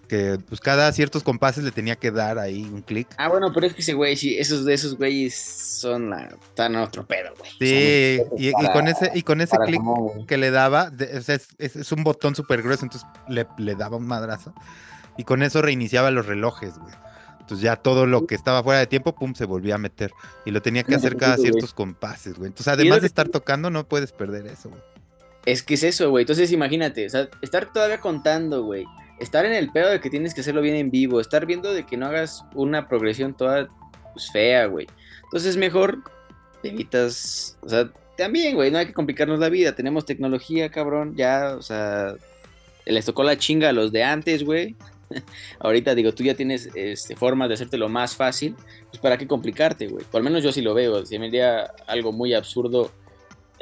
[0.09, 3.07] que pues cada ciertos compases le tenía que dar ahí un clic.
[3.17, 6.75] Ah, bueno, pero es que ese güey, sí, esos de esos güeyes son la, están
[6.75, 7.51] a otro pedo, güey.
[7.61, 9.81] Sí, y, con ese, y con ese clic
[10.27, 10.91] que le daba,
[11.59, 14.53] es, un botón súper grueso, entonces le, le, daba un madrazo.
[15.17, 16.95] Y con eso reiniciaba los relojes, güey.
[17.51, 20.13] Entonces ya todo lo que estaba fuera de tiempo, pum, se volvía a meter.
[20.45, 22.47] Y lo tenía que hacer cada ciertos compases, güey.
[22.47, 24.81] Entonces, además de estar tocando, no puedes perder eso, güey.
[25.47, 26.23] Es que es eso, güey.
[26.23, 28.85] Entonces imagínate, o sea, estar todavía contando, güey.
[29.19, 31.21] Estar en el pedo de que tienes que hacerlo bien en vivo.
[31.21, 33.67] Estar viendo de que no hagas una progresión toda
[34.13, 34.87] pues, fea, güey.
[35.25, 36.05] Entonces mejor
[36.63, 39.75] te evitas, o sea, también, güey, no hay que complicarnos la vida.
[39.75, 41.17] Tenemos tecnología, cabrón.
[41.17, 42.15] Ya, o sea,
[42.87, 44.77] les tocó la chinga a los de antes, güey.
[45.59, 48.57] Ahorita digo, tú ya tienes este, formas de hacértelo más fácil,
[48.89, 50.05] pues para qué complicarte, güey.
[50.05, 51.05] Por lo menos yo sí lo veo.
[51.05, 52.93] Si me diría algo muy absurdo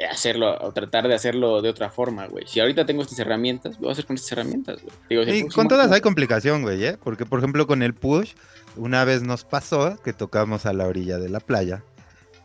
[0.09, 2.45] hacerlo o tratar de hacerlo de otra forma, güey.
[2.47, 4.79] Si ahorita tengo estas herramientas, lo voy a hacer con estas herramientas,
[5.09, 5.47] güey.
[5.49, 6.97] con todas hay complicación, güey, ¿eh?
[7.03, 8.33] Porque, por ejemplo, con el push,
[8.75, 11.83] una vez nos pasó que tocamos a la orilla de la playa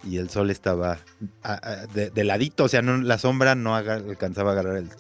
[0.02, 0.98] y el sol estaba
[1.94, 4.90] de, ladito, o sea, no, la sombra no alcanzaba a agarrar el,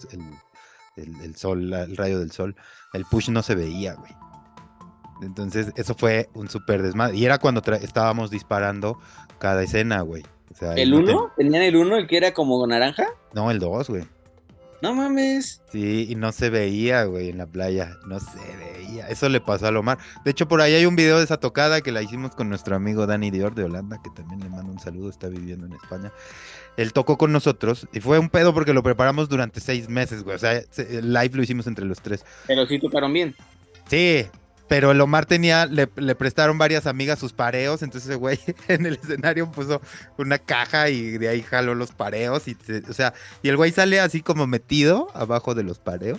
[1.36, 2.56] sol, el rayo del sol.
[2.92, 4.12] El push no se veía, güey.
[5.22, 7.16] Entonces, eso fue un súper desmadre.
[7.16, 8.98] Y era cuando estábamos disparando
[9.38, 10.24] cada escena, güey.
[10.76, 11.32] ¿El 1?
[11.36, 13.08] ¿Tenían el 1, el que era como naranja?
[13.32, 14.04] No, el 2, güey.
[14.84, 15.62] No mames.
[15.72, 17.96] Sí, y no se veía, güey, en la playa.
[18.06, 19.08] No se veía.
[19.08, 19.96] Eso le pasó a Lomar.
[20.26, 22.76] De hecho, por ahí hay un video de esa tocada que la hicimos con nuestro
[22.76, 26.12] amigo Dani Dior de Holanda, que también le mando un saludo, está viviendo en España.
[26.76, 30.36] Él tocó con nosotros y fue un pedo porque lo preparamos durante seis meses, güey.
[30.36, 32.22] O sea, el live lo hicimos entre los tres.
[32.46, 33.34] Pero sí tocaron bien.
[33.88, 34.26] Sí,
[34.68, 38.38] pero el Omar tenía, le, prestaron varias amigas sus pareos, entonces ese güey
[38.68, 39.80] en el escenario puso
[40.16, 42.48] una caja y de ahí jaló los pareos.
[42.48, 42.56] Y
[42.88, 46.18] o sea, y el güey sale así como metido abajo de los pareos,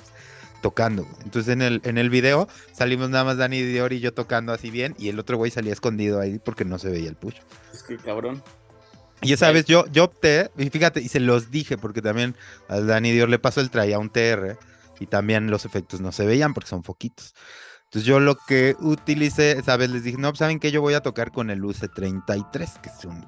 [0.61, 1.07] tocando.
[1.23, 4.69] Entonces en el, en el video salimos nada más Dani Dior y yo tocando así
[4.69, 7.37] bien, y el otro güey salía escondido ahí porque no se veía el push.
[7.73, 8.43] Es que cabrón.
[9.21, 12.35] Y esa vez yo, yo opté, y fíjate, y se los dije, porque también
[12.67, 14.57] al Dani Dior le pasó, él traía un TR,
[14.99, 17.33] y también los efectos no se veían porque son foquitos.
[17.95, 20.69] Entonces yo lo que utilicé, esa vez les dije, no, pues, ¿saben qué?
[20.69, 23.25] Yo voy a tocar con el UC33, que es un,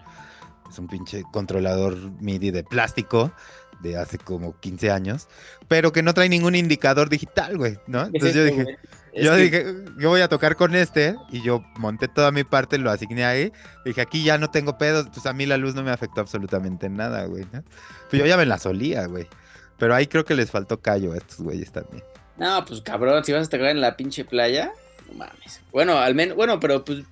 [0.69, 3.31] es un pinche controlador MIDI de plástico
[3.79, 5.29] de hace como 15 años,
[5.69, 8.07] pero que no trae ningún indicador digital, güey, ¿no?
[8.07, 8.77] Entonces yo dije,
[9.15, 12.91] yo dije, yo voy a tocar con este y yo monté toda mi parte, lo
[12.91, 13.53] asigné ahí.
[13.85, 16.89] Dije, aquí ya no tengo pedos, pues a mí la luz no me afectó absolutamente
[16.89, 17.45] nada, güey.
[17.53, 17.63] ¿no?
[18.09, 19.29] Pues yo ya me la solía, güey.
[19.77, 22.03] Pero ahí creo que les faltó callo a estos güeyes también.
[22.37, 24.71] No, pues cabrón, si vas a tocar en la pinche playa,
[25.07, 25.61] no mames.
[25.71, 27.03] Bueno, al menos, bueno, pero pues,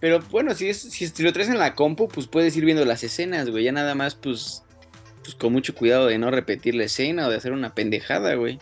[0.00, 3.02] pero bueno, si, es, si lo traes en la compu, pues puedes ir viendo las
[3.02, 3.64] escenas, güey.
[3.64, 4.62] Ya nada más, pues,
[5.22, 8.58] pues con mucho cuidado de no repetir la escena o de hacer una pendejada, güey.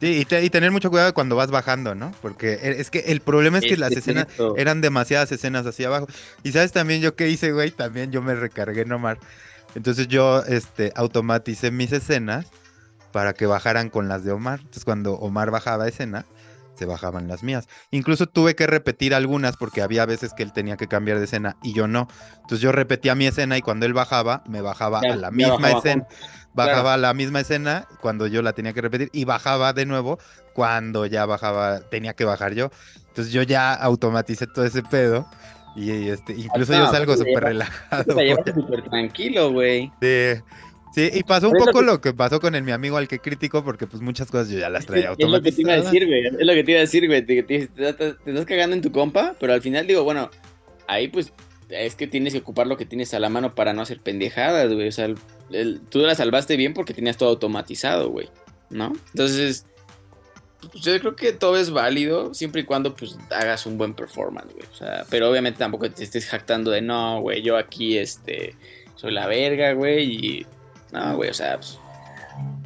[0.00, 2.12] Sí, y, tener mucho cuidado cuando vas bajando, ¿no?
[2.20, 4.26] Porque e, es que el problema es que las escenas
[4.56, 6.08] eran demasiadas escenas hacia abajo.
[6.42, 9.18] Y sabes también yo qué hice, güey, también yo me recargué nomás.
[9.74, 12.46] Entonces yo este, automaticé mis escenas
[13.14, 14.58] para que bajaran con las de Omar.
[14.58, 16.26] Entonces cuando Omar bajaba escena,
[16.74, 17.68] se bajaban las mías.
[17.92, 21.56] Incluso tuve que repetir algunas porque había veces que él tenía que cambiar de escena
[21.62, 22.08] y yo no.
[22.34, 26.08] Entonces yo repetía mi escena y cuando él bajaba, me bajaba a la misma escena.
[26.54, 30.18] Bajaba a la misma escena cuando yo la tenía que repetir y bajaba de nuevo
[30.52, 32.72] cuando ya bajaba, tenía que bajar yo.
[33.10, 35.24] Entonces yo ya automaticé todo ese pedo.
[35.76, 38.16] Y este, incluso yo salgo súper relajado.
[38.16, 39.92] Te súper tranquilo, güey.
[40.02, 40.42] Sí.
[40.94, 42.12] Sí, y pasó un poco lo que...
[42.12, 44.86] pasó con el, mi amigo al que crítico, porque pues muchas cosas yo ya las
[44.86, 45.26] traía automatizadas.
[45.26, 46.26] Es lo que te iba a decir, güey.
[46.26, 47.26] Es lo que te iba a decir, güey.
[47.26, 50.30] Te, estás cagando en tu compa, pero al final digo, bueno,
[50.86, 51.32] ahí pues
[51.68, 54.72] es que tienes que ocupar lo que tienes a la mano para no hacer pendejadas,
[54.72, 54.86] güey.
[54.86, 55.12] O sea,
[55.90, 58.28] tú la salvaste bien porque tenías todo automatizado, güey.
[58.70, 58.92] ¿No?
[59.12, 59.66] Entonces,
[60.74, 64.66] yo creo que todo es válido siempre y cuando pues hagas un buen performance, güey.
[64.70, 68.54] O sea, pero obviamente tampoco te estés jactando de no, güey, yo aquí este
[68.94, 70.46] soy la verga, güey, y
[70.94, 71.78] no, güey, o sea, pues,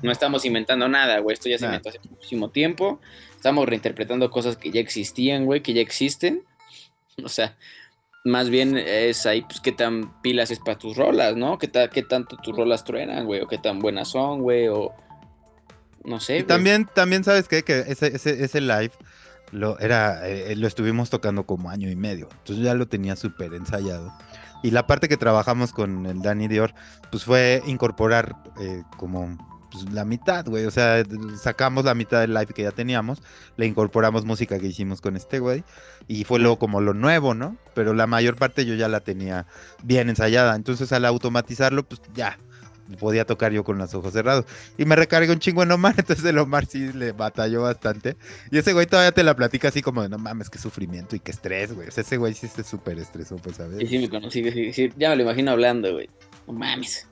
[0.02, 1.34] no estamos inventando nada, güey.
[1.34, 3.00] Esto ya se inventó hace muchísimo tiempo.
[3.34, 6.44] Estamos reinterpretando cosas que ya existían, güey, que ya existen.
[7.24, 7.56] O sea,
[8.24, 11.58] más bien es ahí, pues, qué tan pilas es para tus rolas, ¿no?
[11.58, 13.40] ¿Qué, qué tanto tus rolas truenan, güey?
[13.40, 14.94] O qué tan buenas son, güey, o...
[16.04, 17.64] No sé, También, también, ¿sabes qué?
[17.64, 18.92] Que ese, ese, ese live
[19.50, 22.28] lo, era, eh, lo estuvimos tocando como año y medio.
[22.38, 24.12] Entonces ya lo tenía súper ensayado.
[24.62, 26.74] Y la parte que trabajamos con el Danny Dior,
[27.10, 29.36] pues fue incorporar eh, como
[29.70, 30.64] pues, la mitad, güey.
[30.66, 31.02] O sea,
[31.40, 33.22] sacamos la mitad del live que ya teníamos,
[33.56, 35.64] le incorporamos música que hicimos con este güey.
[36.06, 37.56] Y fue luego como lo nuevo, ¿no?
[37.74, 39.46] Pero la mayor parte yo ya la tenía
[39.82, 40.56] bien ensayada.
[40.56, 42.38] Entonces al automatizarlo, pues ya,
[42.96, 44.44] podía tocar yo con los ojos cerrados.
[44.76, 48.16] Y me recargué un chingo en Omar, entonces el Omar sí le batalló bastante.
[48.50, 51.20] Y ese güey todavía te la platica así como de, no mames, qué sufrimiento y
[51.20, 51.88] qué estrés, güey.
[51.88, 53.78] O sea, ese güey sí está súper estresado, pues, ¿sabes?
[53.78, 56.08] Sí, sí, me conocí, sí, sí, ya me lo imagino hablando, güey.
[56.46, 57.06] No mames.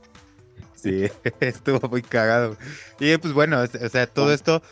[0.74, 1.09] Sí,
[1.41, 2.57] estuvo muy cagado.
[3.01, 4.62] Y pues bueno, o sea, todo esto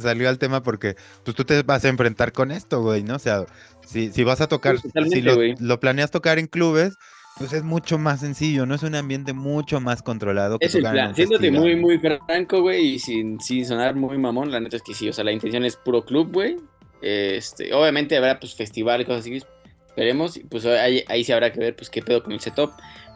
[0.00, 3.16] salió al tema porque pues tú te vas a enfrentar con esto, güey, ¿no?
[3.16, 3.46] O sea,
[3.86, 6.96] si, si vas a tocar, si lo, lo planeas tocar en clubes,
[7.40, 8.74] pues es mucho más sencillo, ¿no?
[8.74, 10.58] Es un ambiente mucho más controlado.
[10.58, 14.50] Que es el plan, siéndote muy, muy franco, güey, y sin, sin sonar muy mamón,
[14.50, 16.58] la neta es que sí, o sea, la intención es puro club, güey.
[17.00, 19.42] Este, obviamente habrá pues festival y cosas así,
[19.86, 22.72] esperemos, pues ahí, ahí sí habrá que ver pues qué pedo con el setup.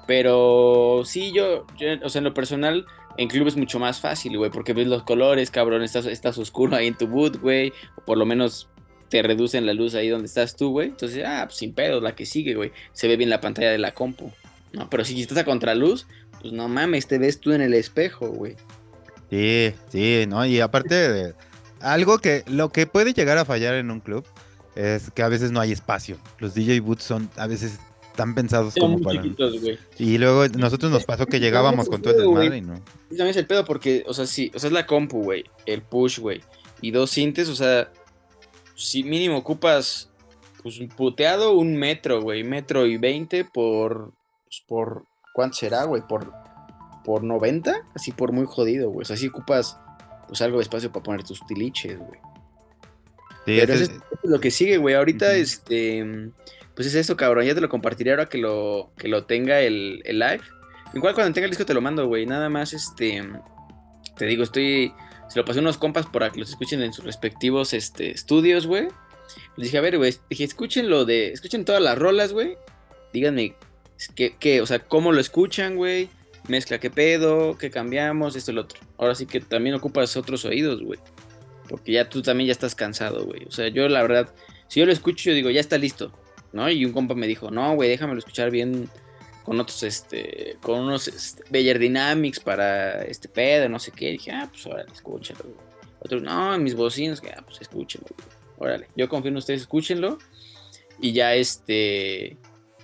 [0.06, 1.66] Pero sí, yo,
[2.02, 2.86] o sea, en lo personal,
[3.18, 6.76] en club es mucho más fácil, güey, porque ves los colores, cabrón, estás, estás oscuro
[6.76, 8.70] ahí en tu boot, güey, o por lo menos
[9.14, 10.88] te reducen la luz ahí donde estás tú, güey.
[10.88, 12.72] Entonces, ah, pues sin pedos, la que sigue, güey.
[12.94, 14.32] Se ve bien la pantalla de la compu.
[14.72, 16.08] No, pero si estás a contraluz,
[16.40, 18.56] pues no mames, te ves tú en el espejo, güey.
[19.30, 20.44] Sí, sí, ¿no?
[20.44, 21.34] Y aparte de
[21.78, 24.26] algo que lo que puede llegar a fallar en un club
[24.74, 26.18] es que a veces no hay espacio.
[26.40, 27.78] Los DJ boots son a veces
[28.16, 29.22] tan pensados como para.
[29.96, 32.82] Y luego nosotros nos pasó que llegábamos con todo el desmadre y no.
[33.10, 35.82] También es el pedo porque, o sea, sí, o sea, es la compu, güey, el
[35.82, 36.40] push, güey,
[36.80, 37.92] y dos cintes, o sea,
[38.74, 40.10] si mínimo ocupas,
[40.62, 44.12] pues un puteado un metro, güey, metro y veinte por,
[44.44, 46.02] pues, por, ¿cuánto será, güey?
[46.06, 46.32] Por,
[47.04, 49.02] por 90, así por muy jodido, güey.
[49.02, 49.78] O sea, así ocupas,
[50.26, 52.20] pues algo de espacio para poner tus tiliches, güey.
[53.46, 53.90] Pero eso es,
[54.22, 54.94] lo que sigue, güey.
[54.94, 56.30] Ahorita, este,
[56.74, 57.44] pues es eso, cabrón.
[57.44, 60.40] Ya te lo compartiré ahora que lo, que lo tenga el, el live.
[60.94, 62.24] Igual cuando tenga el disco te lo mando, güey.
[62.24, 63.22] Nada más, este,
[64.16, 64.94] te digo, estoy
[65.34, 68.68] se lo pasé a unos compas para que los escuchen en sus respectivos este, estudios,
[68.68, 68.86] güey.
[69.56, 72.56] Les dije, a ver, güey, dije, escuchen lo de, escuchen todas las rolas, güey.
[73.12, 73.56] Díganme,
[74.14, 76.08] ¿qué, qué, o sea, cómo lo escuchan, güey?
[76.46, 78.78] Mezcla, qué pedo, qué cambiamos, esto y lo otro.
[78.96, 81.00] Ahora sí que también ocupas otros oídos, güey.
[81.68, 83.44] Porque ya tú también ya estás cansado, güey.
[83.46, 84.32] O sea, yo la verdad,
[84.68, 86.12] si yo lo escucho, yo digo, ya está listo,
[86.52, 86.70] ¿no?
[86.70, 88.88] Y un compa me dijo, no, güey, déjamelo escuchar bien
[89.44, 94.10] con otros, este, con unos este, Beyer Dynamics para este pedo, no sé qué.
[94.10, 95.40] dije, ah, pues órale, escúchalo.
[96.00, 98.08] Otros, no, mis bocinos, que, ah, pues escúchenlo.
[98.58, 100.18] Órale, yo confío en ustedes, escúchenlo.
[101.00, 102.38] Y ya, este,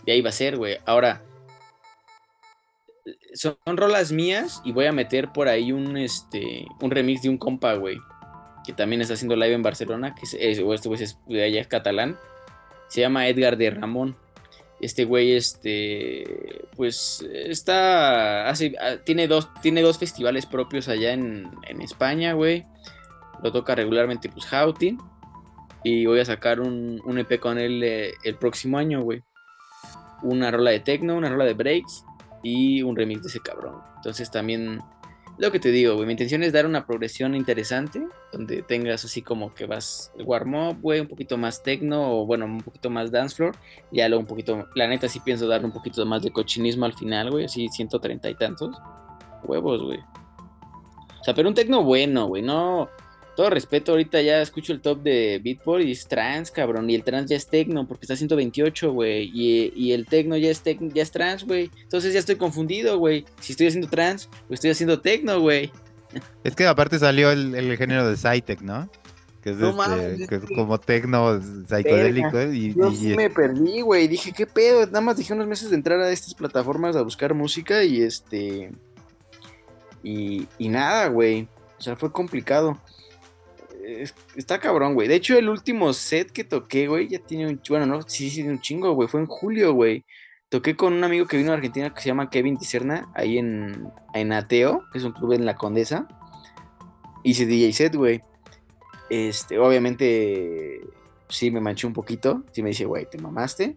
[0.05, 0.79] de ahí va a ser, güey.
[0.85, 1.23] Ahora,
[3.35, 7.39] son, rolas mías y voy a meter por ahí un, este, un remix de un
[7.39, 7.99] compa, güey.
[8.67, 11.61] Que también está haciendo live en Barcelona, que es, o este güey es de allá
[11.63, 12.19] es catalán.
[12.89, 14.17] Se llama Edgar de Ramón.
[14.81, 21.51] Este güey, este, pues está, hace, ah, tiene dos, tiene dos festivales propios allá en,
[21.81, 22.65] España, güey.
[23.43, 24.99] lo toca regularmente pues Houghton.
[25.83, 29.23] Y voy a sacar un, un EP con él eh, el próximo año, güey.
[30.23, 32.05] Una rola de techno, una rola de breaks
[32.43, 33.81] y un remix de ese cabrón.
[33.97, 34.81] Entonces también
[35.41, 39.23] lo que te digo, güey, mi intención es dar una progresión interesante, donde tengas así
[39.23, 43.11] como que vas el warm-up, güey, un poquito más techno o bueno, un poquito más
[43.11, 43.57] dance floor,
[43.91, 46.93] ya luego un poquito, la neta sí pienso dar un poquito más de cochinismo al
[46.93, 48.77] final, güey, así 130 y tantos
[49.45, 49.99] huevos, güey.
[49.99, 52.91] O sea, pero un techno bueno, güey, no,
[53.37, 56.89] todo respeto, ahorita ya escucho el top de Beatport y es trans, cabrón.
[56.91, 59.31] Y el trans ya es techno porque está 128, güey.
[59.33, 61.71] Y, el techno ya es, ya es trans, güey.
[61.83, 63.25] Entonces ya estoy confundido, güey.
[63.41, 65.71] Si estoy haciendo trans o estoy haciendo techno, güey.
[66.45, 68.91] Es que aparte salió el, género de Psytech, ¿no?
[69.43, 72.43] Que es, este, como techno psicodélico.
[72.43, 74.09] Y, Yo sí me perdí, güey.
[74.09, 74.85] Dije, ¿qué pedo?
[74.87, 78.73] Nada más dije unos meses de entrar a estas plataformas a buscar música y este.
[80.03, 81.49] Y, y nada, güey.
[81.79, 82.79] O sea, fue complicado
[84.37, 85.09] está cabrón, güey.
[85.09, 87.61] De hecho, el último set que toqué, güey, ya tiene un.
[87.69, 89.09] Bueno, no, sí, sí, un chingo, güey.
[89.09, 90.05] Fue en julio, güey.
[90.49, 93.89] Toqué con un amigo que vino a Argentina que se llama Kevin Ticerna, ahí en,
[94.15, 96.09] en Ateo, que es un club en la Condesa.
[97.23, 98.21] Hice DJ set, güey.
[99.11, 100.81] Este, obviamente,
[101.29, 102.45] sí me manché un poquito.
[102.53, 103.77] Sí me dice, güey, te mamaste.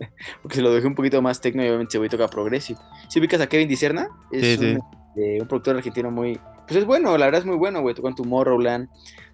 [0.42, 2.78] Porque se lo dejé un poquito más tecno y obviamente se voy a tocar progressive.
[3.08, 4.08] ¿Sí ubicas a Kevin Ticerna?
[4.32, 4.80] Es sí, un,
[5.16, 6.40] eh, un, productor argentino muy.
[6.66, 7.94] Pues es bueno, la verdad es muy bueno, güey.
[7.94, 8.88] Tocó en Tomorrowland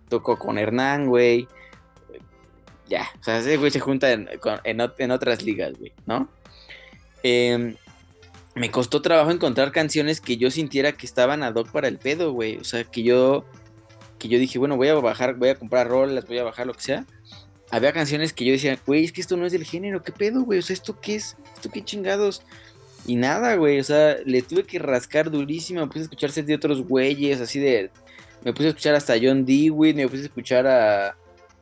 [0.08, 1.48] tocó con Hernán, güey.
[2.88, 6.28] Ya, o sea, ese güey se junta en, otras ligas, güey, ¿no?
[7.22, 7.76] Em,
[8.54, 12.32] me costó trabajo encontrar canciones que yo sintiera que estaban ad hoc para el pedo,
[12.32, 12.58] güey.
[12.58, 13.44] O sea, que yo,
[14.18, 16.74] que yo dije, bueno, voy a bajar, voy a comprar rolas, voy a bajar lo
[16.74, 17.06] que sea.
[17.70, 20.42] Había canciones que yo decía, güey, es que esto no es del género, ¿qué pedo,
[20.42, 20.60] güey?
[20.60, 21.36] O sea, ¿esto qué es?
[21.54, 22.42] ¿Esto qué chingados?
[23.06, 26.54] Y nada, güey, o sea, le tuve que rascar durísimo, me puse a escucharse de
[26.54, 27.90] otros güeyes, así de,
[28.46, 31.16] me puse a escuchar hasta John Dewey, me puse a escuchar a.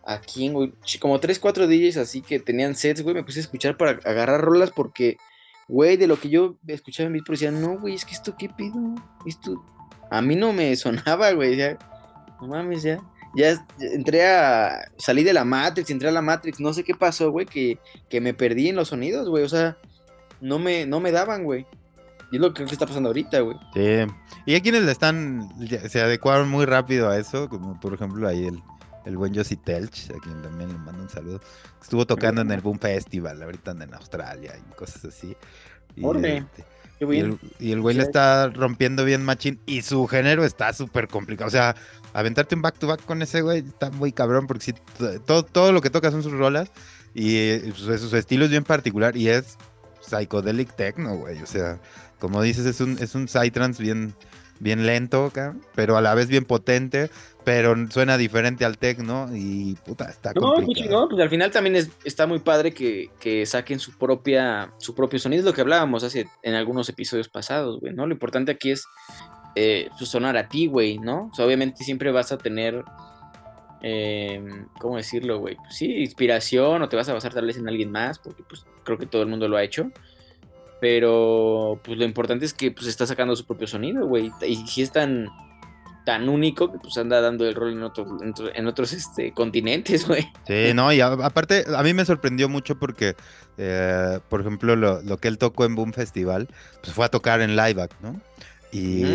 [0.07, 0.74] ¿A quién, güey?
[1.01, 3.14] Como 3, 4 DJs así que tenían sets, güey.
[3.14, 5.16] Me puse a escuchar para agarrar rolas porque,
[5.66, 8.51] güey, de lo que yo escuchaba en mi decía, no, güey, es que esto qué
[8.51, 8.76] pido.
[9.24, 9.64] Esto.
[10.11, 11.57] A mí no me sonaba, güey.
[11.57, 11.78] Ya,
[12.39, 13.01] no mames, ya.
[13.35, 14.93] Ya entré a.
[14.99, 16.61] Salí de la Matrix, entré a la Matrix.
[16.61, 17.78] No sé qué pasó, güey, que,
[18.11, 19.43] que me perdí en los sonidos, güey.
[19.43, 19.78] O sea,
[20.43, 21.64] no me, no me daban, güey.
[22.30, 23.57] Y es lo que está pasando ahorita, güey.
[23.72, 24.05] Sí.
[24.47, 25.49] Y hay quienes le están,
[25.89, 28.63] se adecuaron muy rápido a eso, como por ejemplo ahí el,
[29.07, 31.41] el buen Josie Telch, a quien también le mando un saludo.
[31.81, 35.37] Estuvo tocando en el Boom Festival, ahorita en Australia y cosas así.
[35.97, 36.65] Y, este,
[37.61, 41.49] y, el, güey le está rompiendo bien machín y su género está súper complicado.
[41.49, 41.75] O sea,
[42.13, 44.73] aventarte un back to back con ese güey está muy cabrón porque si
[45.27, 46.71] todo, todo lo que toca son sus rolas
[47.15, 49.57] y pues, su, estilo es bien particular y es
[50.01, 51.43] psychedelic techno, güey.
[51.43, 51.81] O sea,
[52.25, 54.14] como dices, es un, es un psytrance bien,
[54.59, 55.31] bien lento,
[55.75, 57.11] pero a la vez bien potente,
[57.45, 61.91] pero suena diferente al techno y puta, está no, no, pues al final también es,
[62.03, 66.03] está muy padre que, que, saquen su propia su propio sonido, es lo que hablábamos
[66.03, 68.07] hace en algunos episodios pasados, güey, ¿no?
[68.07, 68.87] Lo importante aquí es
[69.55, 71.29] eh, pues, sonar a ti, güey, ¿no?
[71.31, 72.83] O sea, obviamente siempre vas a tener
[73.87, 74.43] eh,
[74.81, 75.57] ¿cómo decirlo, güey?
[75.57, 78.64] Pues sí, inspiración o te vas a basar tal vez en alguien más, porque pues
[78.83, 79.91] creo que todo el mundo lo ha hecho.
[80.85, 84.30] Pero pues lo importante es que pues está sacando su propio sonido, güey.
[84.47, 85.30] Y si es tan,
[86.05, 88.07] tan único que pues anda dando el rol en otros,
[88.55, 90.30] en, otros este, continentes, güey.
[90.47, 93.16] Sí, no, y aparte a mí me sorprendió mucho porque,
[93.57, 96.49] eh, por ejemplo, lo, que él tocó en Boom Festival,
[96.82, 98.20] pues fue a tocar en Live ¿no?
[98.70, 99.07] Y,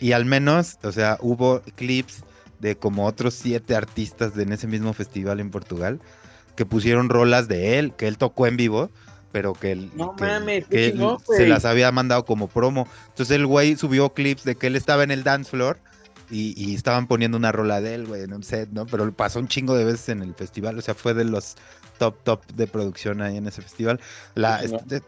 [0.00, 2.24] y al menos, o sea, hubo clips
[2.58, 6.00] de como otros siete artistas de, en ese mismo festival en Portugal
[6.56, 8.90] que pusieron rolas de él, que él tocó en vivo
[9.34, 9.90] pero que, él,
[10.70, 12.86] se las había mandado como promo.
[13.08, 15.80] Entonces el güey subió clips de que él estaba en el dance floor
[16.30, 18.86] y, estaban poniendo una rola de él, güey, en un set, ¿no?
[18.86, 21.56] Pero pasó un chingo de veces en el festival, o sea, fue de los
[21.98, 24.00] top, top de producción ahí en ese festival.
[24.36, 25.02] La, este,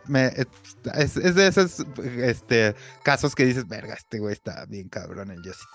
[0.97, 2.75] es, de esos este,
[3.05, 5.69] casos que dices, verga, este güey está bien cabrón, el Jesse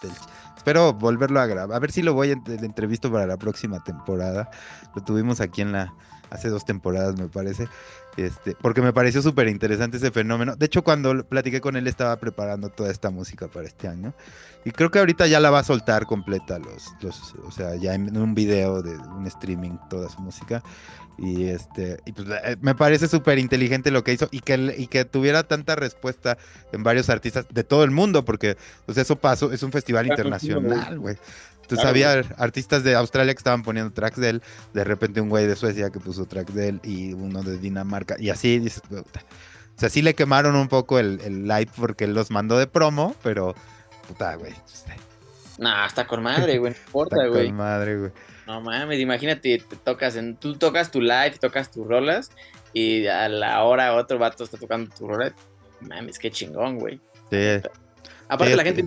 [0.58, 4.52] Espero volverlo a grabar, a ver si lo voy a entrevisto para la próxima temporada.
[4.93, 5.93] Lo tuvimos aquí en la,
[6.32, 7.68] hace dos temporadas, me parece.
[8.18, 10.55] Este, porque me pareció súper interesante ese fenómeno.
[10.55, 14.14] De hecho, cuando platiqué con él, estaba preparando toda esta música para este año.
[14.64, 17.95] Y creo que ahorita ya la va a soltar completa, los, los, o sea, ya
[17.95, 20.62] en un video de un streaming, toda su música.
[21.18, 24.88] Y este, y pues eh, me parece súper inteligente lo que hizo y que, y
[24.88, 26.38] que tuviera tanta respuesta
[26.72, 30.99] en varios artistas de todo el mundo, porque pues eso pasó, es un festival internacional,
[30.99, 31.18] güey.
[31.62, 34.41] Entonces había artistas de Australia que estaban poniendo tracks de él,
[34.74, 38.16] de repente un güey de Suecia que puso tracks de él y uno de Dinamarca,
[38.20, 39.03] y así dices, o
[39.76, 43.16] sea, sí le quemaron un poco el, el live porque él los mandó de promo,
[43.24, 43.55] pero
[44.12, 44.53] puta, güey.
[45.57, 46.72] No, está con madre, güey.
[46.74, 47.47] No importa, Está güey.
[47.47, 48.12] con madre, güey.
[48.47, 52.32] No mames, imagínate, te tocas en, tú tocas tu live, tocas tus rolas
[52.74, 55.34] y a la hora otro vato está tocando tu rola.
[55.82, 56.99] Mames, qué chingón, güey.
[57.30, 57.62] Sí.
[58.28, 58.84] Aparte Sí, la gente,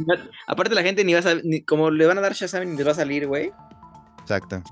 [0.46, 2.76] aparte la gente ni va a sab- ni como le van a dar Shazam ni
[2.76, 3.52] les va a salir, güey.
[4.20, 4.62] Exacto.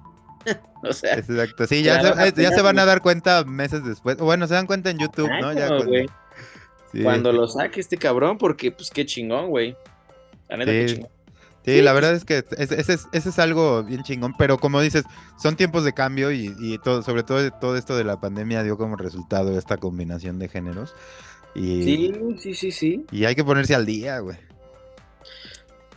[0.84, 1.66] O sea, Exacto.
[1.68, 2.86] Sí, Ya se, eh, van a güey.
[2.86, 4.16] dar cuenta meses después.
[4.16, 5.53] Bueno, se dan cuenta en YouTube, ¿no?
[5.53, 5.92] Ya cuando-
[6.92, 7.03] sí.
[7.05, 9.76] Cuando lo saque este cabrón, porque pues qué chingón, güey.
[10.53, 10.94] La neta, qué Sí.
[10.96, 11.11] chingón.
[11.64, 14.34] Sí, Sí, la pues- verdad es que ese, ese es, ese es algo bien chingón,
[14.36, 15.05] pero como dices,
[15.40, 18.76] son tiempos de cambio y, y todo, sobre todo todo esto de la pandemia dio
[18.76, 20.92] como resultado esta combinación de géneros
[21.55, 23.07] y, Sí, sí, sí, sí.
[23.12, 24.36] y hay que ponerse al día, güey.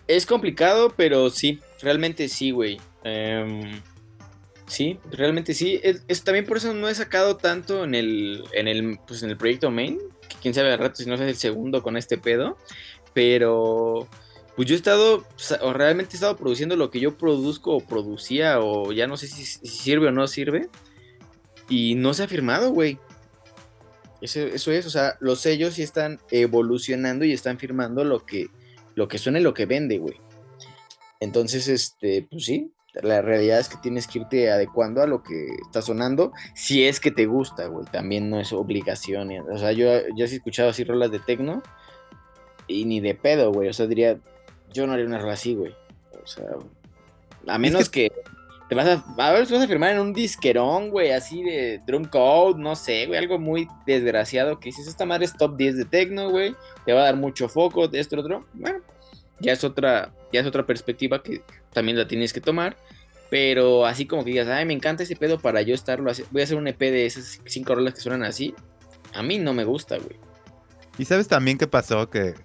[0.08, 2.80] Es complicado, pero sí, realmente sí, güey.
[3.03, 3.82] Em,
[4.68, 5.80] sí, realmente sí.
[5.84, 9.32] Es, es- también por eso no he sacado tanto en el, en el, pues en
[9.32, 9.97] el proyecto main.
[10.30, 12.58] Que quién sabe al rato si no es el segundo con este pedo.
[13.14, 14.08] Pero
[14.56, 15.26] pues yo he estado,
[15.62, 19.28] o realmente he estado produciendo lo que yo produzco o producía, o ya no sé
[19.28, 20.70] si, si sirve o no sirve.
[21.68, 22.99] Y no se ha firmado, güey.
[24.22, 28.47] Eso, eso es, o sea, los sellos sí están evolucionando y están firmando lo que,
[28.95, 30.16] lo que suena y lo que vende, güey.
[31.20, 35.47] Entonces, este, pues sí, la realidad es que tienes que irte adecuando a lo que
[35.66, 37.86] está sonando, si es que te gusta, güey.
[37.91, 39.32] También no es obligación.
[39.51, 39.86] O sea, yo
[40.16, 41.62] ya he escuchado así rolas de tecno
[42.68, 43.70] y ni de pedo, güey.
[43.70, 44.20] O sea, diría,
[44.76, 45.73] yo no haría una rola así, güey.
[46.23, 46.45] O sea,
[47.47, 48.11] a menos que
[48.69, 51.80] te vas a, a ver, te vas a firmar en un disquerón, güey, así de
[51.86, 55.78] drum code, no sé, güey, algo muy desgraciado que dices, esta madre es top 10
[55.78, 56.55] de tecno, güey,
[56.86, 58.45] te va a dar mucho foco, de esto, otro.
[58.53, 58.80] Bueno,
[59.39, 61.41] ya es otra, ya es otra perspectiva que
[61.73, 62.76] también la tienes que tomar.
[63.30, 66.41] Pero así como que digas, ay, me encanta ese pedo para yo estarlo haci- Voy
[66.41, 68.53] a hacer un EP de esas cinco rolas que suenan así.
[69.13, 70.15] A mí no me gusta, güey.
[70.99, 72.36] Y sabes también qué pasó que,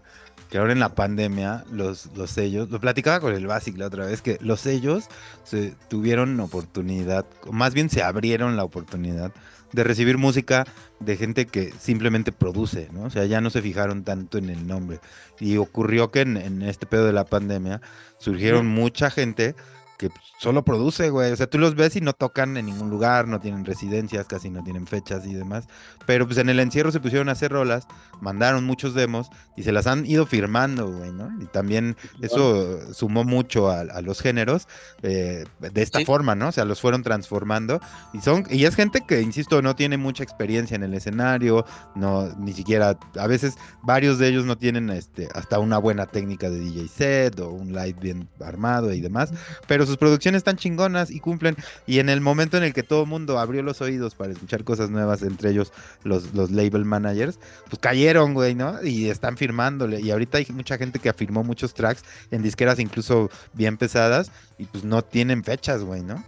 [0.51, 4.07] que ahora en la pandemia los, los sellos, lo platicaba con el Basic la otra
[4.07, 5.05] vez, que los sellos
[5.45, 9.33] se tuvieron oportunidad, más bien se abrieron la oportunidad
[9.73, 10.67] de recibir música
[10.99, 13.05] de gente que simplemente produce, ¿no?
[13.05, 14.99] O sea, ya no se fijaron tanto en el nombre.
[15.39, 17.81] Y ocurrió que en, en este pedo de la pandemia
[18.19, 19.55] surgieron mucha gente
[20.01, 21.31] que solo produce, güey.
[21.31, 24.49] O sea, tú los ves y no tocan en ningún lugar, no tienen residencias, casi
[24.49, 25.67] no tienen fechas y demás.
[26.07, 27.87] Pero pues en el encierro se pusieron a hacer rolas,
[28.23, 31.31] mandaron muchos demos y se las han ido firmando, güey, ¿no?
[31.43, 34.67] Y también eso sumó mucho a, a los géneros
[35.03, 36.07] eh, de esta Sí.
[36.07, 36.49] forma, ¿no?
[36.49, 37.79] O sea, los fueron transformando
[38.15, 42.27] y son y es gente que, insisto, no tiene mucha experiencia en el escenario, no
[42.39, 46.59] ni siquiera a veces varios de ellos no tienen este hasta una buena técnica de
[46.61, 49.31] DJ set o un live bien armado y demás,
[49.67, 53.03] pero sus producciones están chingonas y cumplen y en el momento en el que todo
[53.03, 55.73] el mundo abrió los oídos para escuchar cosas nuevas, entre ellos
[56.05, 57.39] los, los label managers,
[57.69, 58.83] pues cayeron, güey, ¿no?
[58.83, 60.01] Y están firmándole.
[60.01, 64.67] Y ahorita hay mucha gente que afirmó muchos tracks en disqueras incluso bien pesadas y
[64.67, 66.23] pues no tienen fechas, güey, ¿no?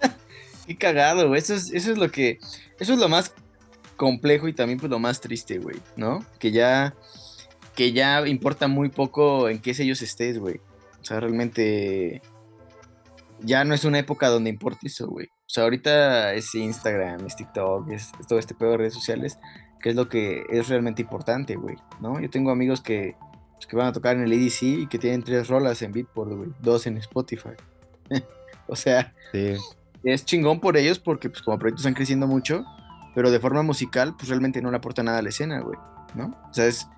[0.66, 1.40] Qué cagado, güey.
[1.40, 2.38] Eso es, eso es lo que.
[2.78, 3.32] Eso es lo más
[3.96, 6.24] complejo y también pues lo más triste, güey, ¿no?
[6.38, 6.94] Que ya.
[7.74, 10.60] Que ya importa muy poco en qué sellos estés, güey.
[11.00, 12.22] O sea, realmente.
[13.40, 15.26] Ya no es una época donde importa eso, güey.
[15.26, 19.38] O sea, ahorita es Instagram, es TikTok, es, es todo este pedo de redes sociales,
[19.80, 22.20] que es lo que es realmente importante, güey, ¿no?
[22.20, 23.14] Yo tengo amigos que,
[23.54, 26.32] pues, que van a tocar en el EDC y que tienen tres rolas en Beatport,
[26.32, 27.50] güey, dos en Spotify.
[28.66, 29.54] o sea, Sí.
[30.02, 32.64] es chingón por ellos porque pues como proyectos están creciendo mucho,
[33.14, 35.78] pero de forma musical pues realmente no le aporta nada a la escena, güey,
[36.14, 36.36] ¿no?
[36.50, 36.88] O sea, es,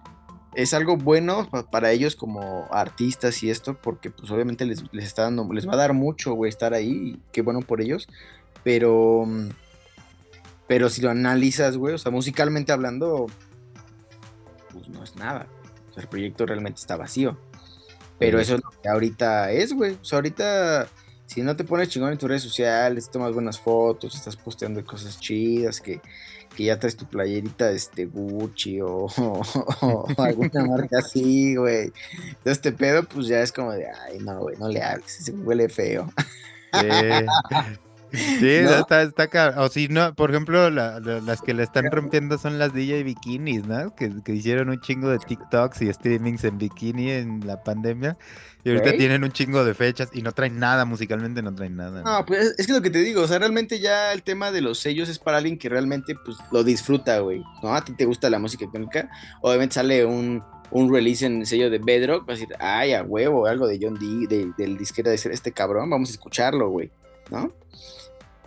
[0.55, 5.05] es algo bueno pa- para ellos como artistas y esto porque pues obviamente les, les
[5.05, 8.09] está dando, les va a dar mucho, güey, estar ahí y qué bueno por ellos,
[8.65, 9.49] pero mm,
[10.67, 13.27] pero si lo analizas, güey, o sea, musicalmente hablando
[14.73, 15.47] pues no es nada.
[15.91, 17.37] O sea, el proyecto realmente está vacío.
[18.19, 18.43] Pero Sí.
[18.43, 19.95] eso es lo que ahorita es, güey.
[20.01, 20.89] O sea, ahorita
[21.27, 25.19] si no te pones chingón en tus redes sociales, tomas buenas fotos, estás posteando cosas
[25.19, 26.01] chidas, que,
[26.61, 29.09] que ya traes tu playerita este Gucci o,
[30.19, 31.91] alguna marca así, güey.
[32.13, 35.33] Entonces este pedo, pues ya es como de, ay, no, güey, no le hables, se
[35.33, 36.13] huele feo.
[38.13, 38.71] Sí, ¿No?
[38.71, 42.39] está, está cab- O si no, por ejemplo, la- la- las que le están rompiendo
[42.39, 43.95] son las DJ bikinis, ¿no?
[43.95, 48.17] Que, que hicieron un chingo de TikToks y streamings en bikini en la pandemia.
[48.63, 52.03] Y ahorita tienen un chingo de fechas y no traen nada, musicalmente no traen nada.
[52.03, 54.61] No, pues es que lo que te digo, o sea, realmente ya el tema de
[54.61, 57.75] los sellos es para alguien que realmente pues lo disfruta, güey, ¿no?
[57.75, 59.09] A ti te gusta la música electrónica,
[59.41, 60.43] obviamente sale un,
[60.73, 63.79] un release en el sello de Bedrock, vas a decir, ay, a huevo, algo de
[63.81, 66.91] John D, de- del disquera de ser este cabrón, vamos a escucharlo, güey,
[67.31, 67.53] ¿no?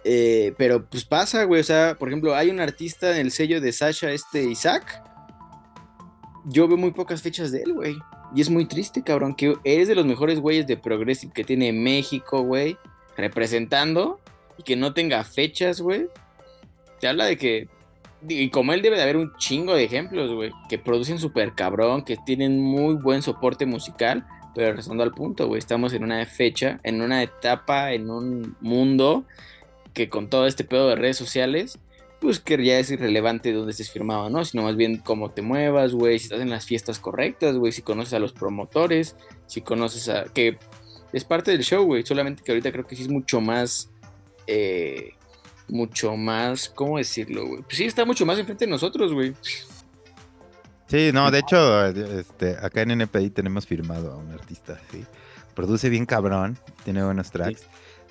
[0.03, 3.61] Eh, pero pues pasa, güey, o sea, por ejemplo, hay un artista en el sello
[3.61, 5.01] de Sasha, este Isaac,
[6.45, 7.95] yo veo muy pocas fechas de él, güey.
[8.35, 11.71] Y es muy triste, cabrón, que eres de los mejores güeyes de Progressive que tiene
[11.71, 12.77] México, güey,
[13.15, 14.19] representando
[14.57, 16.07] y que no tenga fechas, güey.
[16.99, 17.69] Te habla de que,
[18.27, 22.03] y como él debe de haber un chingo de ejemplos, güey, que producen súper cabrón,
[22.03, 26.79] que tienen muy buen soporte musical, pero regresando al punto, güey, estamos en una fecha,
[26.83, 29.25] en una etapa, en un mundo
[29.93, 31.79] que con todo este pedo de redes sociales,
[32.19, 34.45] pues que ya es irrelevante dónde estés firmado, ¿no?
[34.45, 37.81] Sino más bien cómo te muevas, güey, si estás en las fiestas correctas, güey, si
[37.81, 40.25] conoces a los promotores, si conoces a...
[40.25, 40.57] que
[41.11, 43.91] es parte del show, güey, solamente que ahorita creo que sí es mucho más...
[44.47, 45.11] Eh,
[45.69, 47.61] mucho más, ¿cómo decirlo, güey?
[47.63, 49.33] Pues sí, está mucho más enfrente de nosotros, güey.
[50.93, 55.03] Sí, no, de hecho, este, acá en NPI tenemos firmado a un artista, sí.
[55.55, 57.63] Produce bien cabrón, tiene buenos tracks.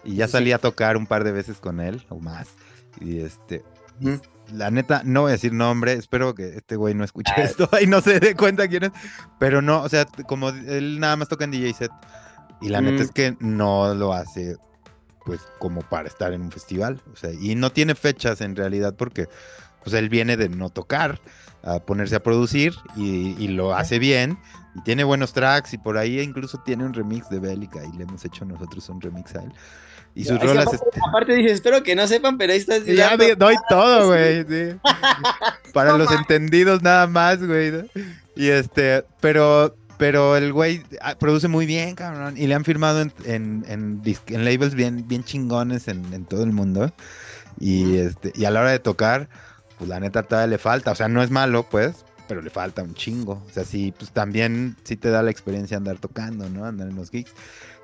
[0.02, 2.48] Y ya salí a tocar un par de veces con él, o más.
[3.00, 3.62] Y este,
[4.52, 7.42] la neta, no voy a decir nombre, espero que este güey no escuche ah.
[7.42, 8.90] esto y no se dé cuenta quién es.
[9.38, 11.92] Pero no, o sea, como él nada más toca en DJ set.
[12.60, 14.56] Y la neta es que no lo hace,
[15.24, 17.00] pues, como para estar en un festival.
[17.12, 19.28] O sea, y no tiene fechas en realidad porque,
[19.84, 21.20] pues, él viene de no tocar
[21.62, 24.38] a ponerse a producir y, lo hace bien
[24.74, 28.04] y tiene buenos tracks y por ahí incluso tiene un remix de Bélica y le
[28.04, 29.52] hemos hecho nosotros un remix a él.
[30.14, 30.68] Y sus rolas.
[31.08, 32.84] Aparte, dices, espero que no sepan, pero ahí estás.
[32.84, 34.44] Ya doy todo, güey.
[35.72, 37.88] Para los entendidos nada más, güey.
[38.36, 42.36] Y este, pero, pero el güey ah, produce muy bien, cabrón.
[42.36, 46.52] Y le han firmado en, en, en, labels bien, bien chingones en, en, todo el
[46.52, 46.92] mundo.
[47.58, 49.30] Y, este, y a la hora de tocar,
[49.82, 50.92] pues la neta todavía le falta.
[50.92, 53.42] O sea, no es malo, pues, pero le falta un chingo.
[53.48, 56.64] O sea, sí, pues también sí te da la experiencia andar tocando, ¿no?
[56.64, 57.32] Andar en los gigs.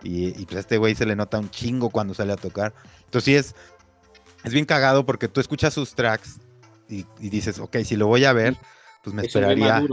[0.04, 2.72] Y, pues a este güey se le nota un chingo cuando sale a tocar.
[3.06, 3.56] Entonces sí es,
[4.44, 6.38] es bien cagado porque tú escuchas sus tracks
[6.88, 8.56] y, dices, ok, si lo voy a ver,
[9.02, 9.84] pues me esperaría.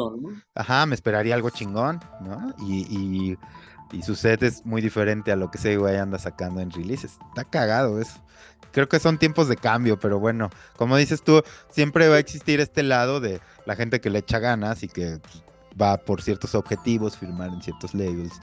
[0.54, 2.54] Ajá, me esperaría algo chingón, ¿no?
[2.68, 3.36] Y,
[3.92, 7.18] y, su set es muy diferente a lo que ese güey anda sacando en releases.
[7.30, 8.24] Está cagado eso.
[8.76, 12.60] Creo que son tiempos de cambio, pero bueno, como dices tú, siempre va a existir
[12.60, 15.44] este lado de la gente que le echa ganas y que pues,
[15.82, 18.34] va por ciertos objetivos, firmar en ciertos labels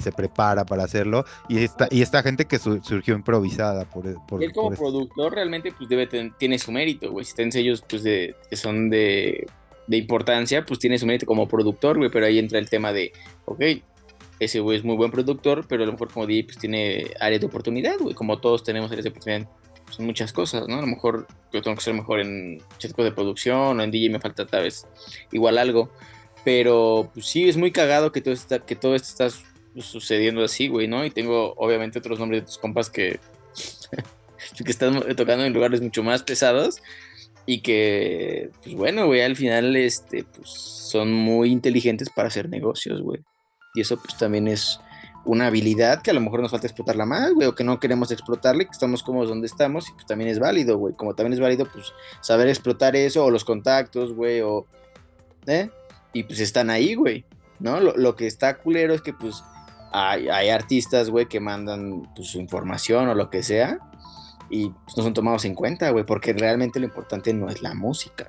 [0.00, 4.52] se prepara para hacerlo y esta, y esta gente que surgió improvisada por, por él
[4.52, 6.06] como productor realmente pues debe
[6.38, 9.46] tiene su mérito, güey, si están sellos pues de, que son de,
[9.86, 13.12] de importancia, pues tiene su mérito como productor, güey, pero ahí entra el tema de,
[13.44, 13.62] ok,
[14.38, 17.40] ese güey es muy buen productor, pero a lo mejor como DJ pues tiene áreas
[17.40, 19.48] de oportunidad, güey, como todos tenemos áreas de oportunidad
[19.86, 20.76] pues, muchas cosas, ¿no?
[20.76, 24.10] A lo mejor yo tengo que ser mejor en cierto de producción o en DJ
[24.10, 24.86] me falta tal vez
[25.32, 25.90] igual algo,
[26.44, 29.38] pero pues sí, es muy cagado que todo, está, que todo esto está
[29.80, 31.04] sucediendo así, güey, ¿no?
[31.04, 33.18] Y tengo obviamente otros nombres de tus compas que,
[34.64, 36.76] que están tocando en lugares mucho más pesados
[37.46, 43.00] y que, pues bueno, güey, al final, este, pues son muy inteligentes para hacer negocios,
[43.02, 43.20] güey.
[43.74, 44.80] Y eso pues también es
[45.26, 48.10] una habilidad que a lo mejor nos falta explotarla más, güey, o que no queremos
[48.10, 50.94] explotarle, que estamos cómodos donde estamos y pues también es válido, güey.
[50.94, 54.66] Como también es válido, pues saber explotar eso o los contactos, güey, o...
[55.46, 55.68] ¿Eh?
[56.12, 57.24] Y pues están ahí, güey,
[57.60, 57.80] ¿no?
[57.80, 59.44] Lo, lo que está culero es que pues
[59.92, 63.78] hay, artistas, güey, que mandan pues, su información o lo que sea
[64.50, 67.74] y pues, no son tomados en cuenta, güey, porque realmente lo importante no es la
[67.74, 68.28] música,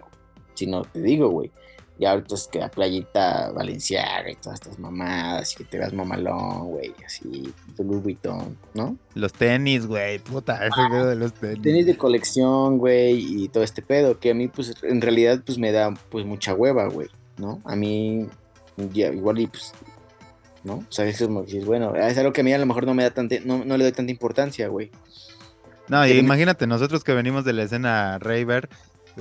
[0.54, 1.52] sino te digo, güey,
[2.00, 5.94] y ahorita es que la playita valenciaga y todas estas mamadas, y que te veas
[5.94, 8.98] mamalón, güey, así, tu Vuitton, ¿no?
[9.16, 11.62] Los tenis, güey, puta, ese pedo de los tenis.
[11.62, 15.58] Tenis de colección, güey, y todo este pedo, que a mí, pues, en realidad, pues,
[15.58, 17.62] me da, pues, mucha hueva, güey, ¿no?
[17.66, 18.28] A mí,
[18.94, 19.74] ya, igual, y, pues,
[20.64, 20.76] ¿no?
[20.76, 22.94] O sea, es como que bueno, es algo que a mí a lo mejor no
[22.94, 24.92] me da tanta, no, le doy tanta importancia, güey.
[25.88, 28.70] No, y imagínate, nosotros que venimos de la escena Raver.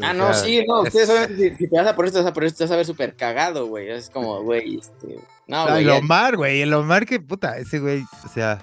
[0.03, 2.59] Ah, no, sí, no, ustedes si, te vas a por esto, vas a por esto,
[2.59, 3.91] te vas a ver súper cagado, güey.
[3.91, 5.19] Es como, güey, este.
[5.47, 5.85] No, güey.
[5.85, 8.59] El Omar, güey, el Omar que, puta, ese güey, o sea,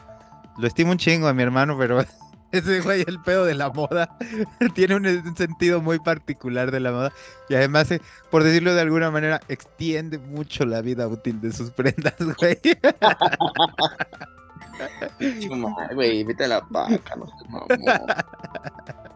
[0.57, 1.99] lo estimo un chingo a mi hermano, pero
[2.51, 4.15] ese güey, el pedo de la moda,
[4.75, 7.13] tiene un, sentido muy particular de la moda.
[7.49, 11.71] Y además, eh, por decirlo de alguna manera, extiende mucho la vida útil de sus
[11.75, 12.59] prendas, güey.
[15.95, 17.25] güey, vete a la vaca, no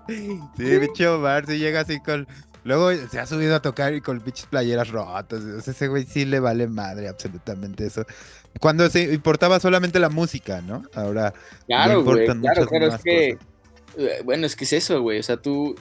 [0.07, 2.27] Sí, bicho Omar, si llega así con.
[2.63, 5.41] Luego se ha subido a tocar y con pinches playeras rotas.
[5.41, 8.05] O sea, ese güey sí le vale madre absolutamente eso.
[8.59, 10.83] Cuando se importaba solamente la música, ¿no?
[10.93, 11.33] Ahora
[11.65, 13.37] claro, güey, claro, claro, es que
[13.97, 15.75] eh, bueno, es que es eso, güey, o sea, tú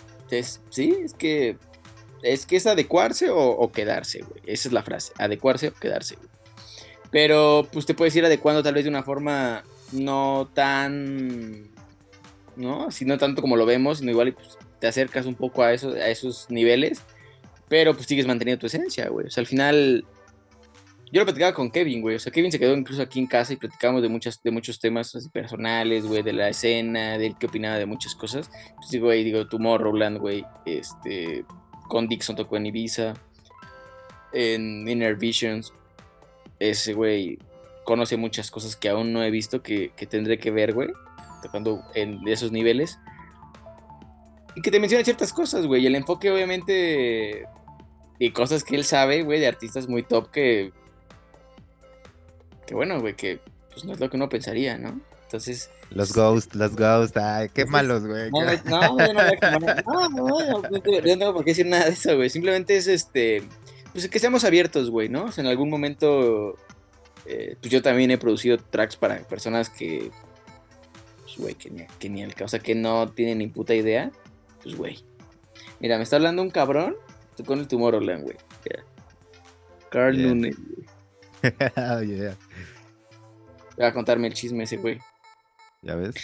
[0.70, 1.58] sí, es que
[2.22, 4.42] es que es adecuarse o, quedarse, güey.
[4.46, 6.28] Esa es la frase, adecuarse o quedarse, güey.
[7.10, 9.62] Pero pues te puedes ir adecuando tal vez de una forma
[9.92, 11.68] no tan
[12.56, 12.90] ¿no?
[12.90, 15.94] Si no tanto como lo vemos, sino igual pues, te acercas un poco a esos
[15.94, 17.02] a esos niveles,
[17.68, 19.26] pero pues sigues manteniendo tu esencia, güey.
[19.26, 20.04] O sea, al final
[21.12, 22.16] yo lo platicaba con Kevin, güey.
[22.16, 24.80] O sea, Kevin se quedó incluso aquí en casa y platicábamos de, muchas, de muchos
[24.80, 28.50] temas personales, güey, de la escena, de él qué opinaba de muchas cosas.
[28.76, 31.44] Pues digo, güey, digo, Tomorrowland, güey, este,
[31.88, 33.14] con Dixon tocó en Ibiza,
[34.32, 35.72] en Inner Visions.
[36.58, 37.38] Ese, güey,
[37.84, 40.88] conoce muchas cosas que aún no he visto que, que tendré que ver, güey,
[41.46, 42.98] tocando en esos niveles.
[44.54, 45.82] Y que te menciona ciertas cosas, güey.
[45.82, 47.46] Y el enfoque, obviamente,
[48.18, 50.72] y cosas que él sabe, güey, de artistas muy top que
[52.66, 53.40] que bueno, güey, que
[53.72, 55.00] pues no es lo que uno pensaría, ¿no?
[55.22, 55.70] Entonces.
[55.90, 58.30] Los Ghosts, los Ghosts, ay, qué malos, güey.
[58.30, 62.28] No, no, no, no, no, no, tengo por qué decir nada de eso, güey.
[62.28, 63.44] Simplemente es este.
[63.92, 65.26] Pues que seamos abiertos, güey, ¿no?
[65.26, 66.56] O sea, en algún momento.
[67.24, 70.10] Eh, pues yo también he producido tracks para personas que.
[71.36, 74.10] Pues, güey, que ni, que ni el o sea, que no tienen ni puta idea.
[74.62, 75.04] Pues, güey.
[75.80, 76.96] Mira, me está hablando un cabrón
[77.44, 78.36] con el Tomorrowland, güey.
[79.90, 80.34] Carl yeah.
[80.34, 80.54] Güey.
[81.76, 82.36] oh, yeah.
[83.76, 84.98] Voy a contarme el chisme ese güey.
[85.82, 86.14] ¿Ya ves?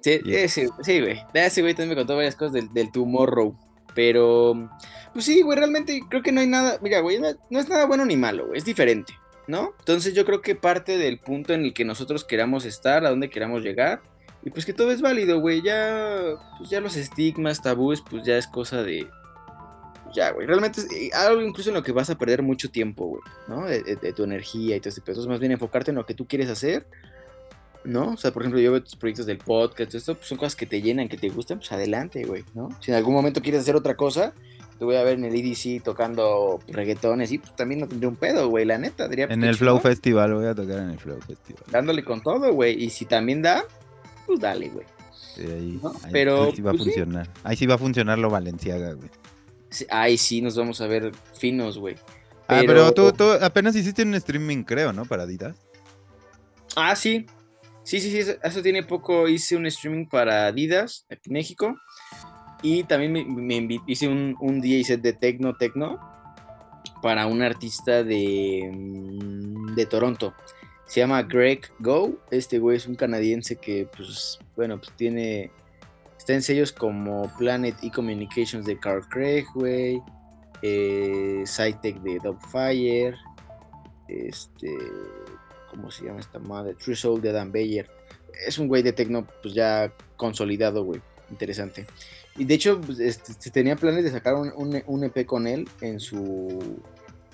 [0.00, 1.22] Sí, ese, sí, güey.
[1.32, 3.56] Ese güey también me contó varias cosas del, del Tomorrow.
[3.94, 4.70] Pero,
[5.12, 6.78] pues sí, güey, realmente creo que no hay nada.
[6.82, 8.58] Mira, güey, no, no es nada bueno ni malo, güey.
[8.58, 9.14] Es diferente,
[9.46, 9.72] ¿no?
[9.78, 13.30] Entonces yo creo que parte del punto en el que nosotros queramos estar, a donde
[13.30, 14.02] queramos llegar.
[14.44, 15.62] Y pues que todo es válido, güey.
[15.62, 19.08] Ya, pues ya los estigmas, tabúes, pues ya es cosa de,
[20.14, 20.46] ya, güey.
[20.46, 23.66] Realmente es eh, algo incluso en lo que vas a perder mucho tiempo, güey, ¿no?
[23.66, 25.12] De, de, de, tu energía y todo ese pedo.
[25.12, 26.86] Entonces, más bien enfocarte en lo que tú quieres hacer,
[27.84, 28.12] ¿no?
[28.12, 30.66] O sea, por ejemplo, yo veo tus proyectos del podcast, esto pues, son cosas que
[30.66, 32.68] te llenan, que te gustan, pues adelante, güey, ¿no?
[32.80, 34.32] Si en algún momento quieres hacer otra cosa,
[34.78, 38.16] te voy a ver en el EDC tocando reggaetones y pues también no tendría un
[38.16, 39.08] pedo, güey, la neta.
[39.08, 41.62] Diría, en el Flow Festival, voy a tocar en el Flow Festival.
[41.70, 42.82] Dándole con todo, güey.
[42.82, 43.64] Y si también da,
[44.26, 44.86] pues dale, güey.
[45.34, 45.90] Sí, ahí, ¿no?
[46.02, 47.26] ahí, Pero, ahí sí va pues, a funcionar.
[47.26, 47.32] Sí.
[47.44, 49.10] Ahí sí va a funcionar lo Valenciaga, güey.
[49.90, 51.96] Ay, sí, nos vamos a ver finos, güey.
[52.46, 55.04] Ah, pero tú, tú, apenas hiciste un streaming, creo, ¿no?
[55.04, 55.56] Para Adidas.
[56.76, 57.26] Ah, sí.
[57.82, 58.32] Sí, sí, sí.
[58.42, 59.28] Eso tiene poco.
[59.28, 61.76] Hice un streaming para Adidas, aquí en México.
[62.62, 65.98] Y también me, me hice un, un, DJ set de Tecno Tecno
[67.02, 70.34] para un artista de, mm, de Toronto.
[70.86, 72.18] Se llama Greg Go.
[72.30, 75.50] Este güey es un canadiense que, pues, bueno, pues tiene
[76.24, 80.00] Está en sellos como Planet E-Communications de Carl Craig, güey.
[80.62, 83.14] Eh, Cytec de Dogfire.
[84.08, 84.74] Este.
[85.70, 86.72] ¿Cómo se llama esta madre?
[86.82, 87.90] True Soul de Dan Bayer.
[88.46, 91.02] Es un güey de tecno, pues ya consolidado, güey.
[91.30, 91.84] Interesante.
[92.38, 96.00] Y de hecho, pues, este, tenía planes de sacar un, un, EP con él en
[96.00, 96.80] su.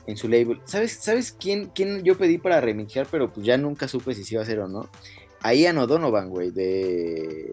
[0.07, 0.61] En su label.
[0.65, 3.07] ¿Sabes, ¿sabes quién, quién yo pedí para remixear?
[3.11, 4.89] Pero pues ya nunca supe si se iba a hacer o no.
[5.43, 7.51] A Ian O'Donovan, güey, de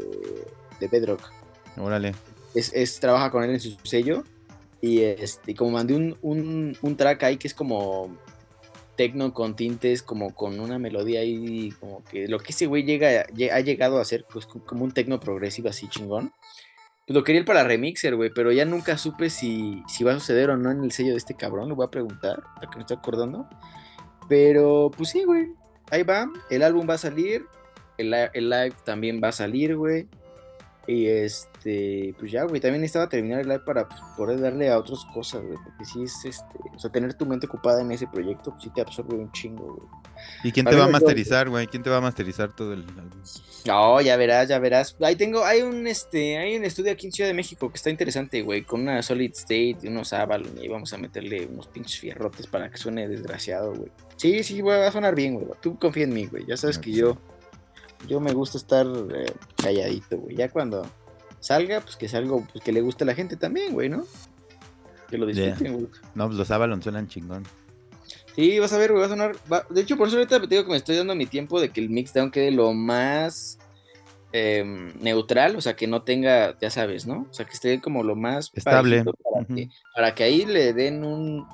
[0.79, 1.21] de Bedrock.
[1.77, 2.13] Órale.
[2.53, 4.23] Es, es, trabaja con él en su sello.
[4.81, 8.15] Y, este, y como mandé un, un, un, track ahí que es como
[8.95, 13.25] tecno con tintes, como con una melodía ahí, como que lo que ese güey llega,
[13.51, 16.31] ha llegado a hacer, pues como un tecno progresivo así chingón.
[17.07, 20.19] Pues lo quería ir para remixer, güey, pero ya nunca supe si, si va a
[20.19, 21.69] suceder o no en el sello de este cabrón.
[21.69, 23.47] Lo voy a preguntar, a que me estoy acordando.
[24.27, 25.53] Pero, pues sí, güey.
[25.89, 26.29] Ahí va.
[26.49, 27.45] El álbum va a salir.
[27.97, 30.09] El, el live también va a salir, güey.
[30.87, 34.79] Y este, pues ya, güey, también necesitaba terminar el live para pues, poder darle a
[34.79, 38.07] otras cosas, güey, porque sí es, este, o sea, tener tu mente ocupada en ese
[38.07, 39.87] proyecto, pues sí te absorbe un chingo, güey.
[40.45, 41.67] ¿Y quién te va a masterizar, güey?
[41.67, 43.21] ¿Quién te va a masterizar todo el álbum?
[43.65, 44.95] No, ya verás, ya verás.
[45.01, 47.89] Ahí tengo, hay un, este, hay un estudio aquí en Ciudad de México que está
[47.89, 51.99] interesante, güey, con una Solid State y unos Avalon, y vamos a meterle unos pinches
[51.99, 53.91] fierrotes para que suene desgraciado, güey.
[54.15, 55.47] Sí, sí, güey, va a sonar bien, güey.
[55.61, 56.45] Tú confía en mí, güey.
[56.45, 57.17] Ya sabes no, que yo
[58.07, 60.35] yo me gusta estar eh, calladito, güey.
[60.35, 60.85] Ya cuando
[61.39, 64.05] salga, pues que salga, pues que le guste a la gente también, güey, ¿no?
[65.09, 65.85] Que lo disfruten, güey.
[65.87, 66.11] Yeah.
[66.15, 67.43] No, pues los Avalon suenan chingón.
[68.35, 69.35] Sí, vas a ver, güey, va a sonar.
[69.51, 69.65] Va...
[69.69, 71.81] De hecho, por eso ahorita te digo que me estoy dando mi tiempo de que
[71.81, 73.57] el mixdown quede lo más
[74.31, 74.63] eh,
[74.99, 77.25] neutral, o sea, que no tenga, ya sabes, ¿no?
[77.29, 79.03] O sea, que esté como lo más estable.
[79.03, 79.55] Para, uh -huh.
[79.55, 81.47] que, para que ahí le den un,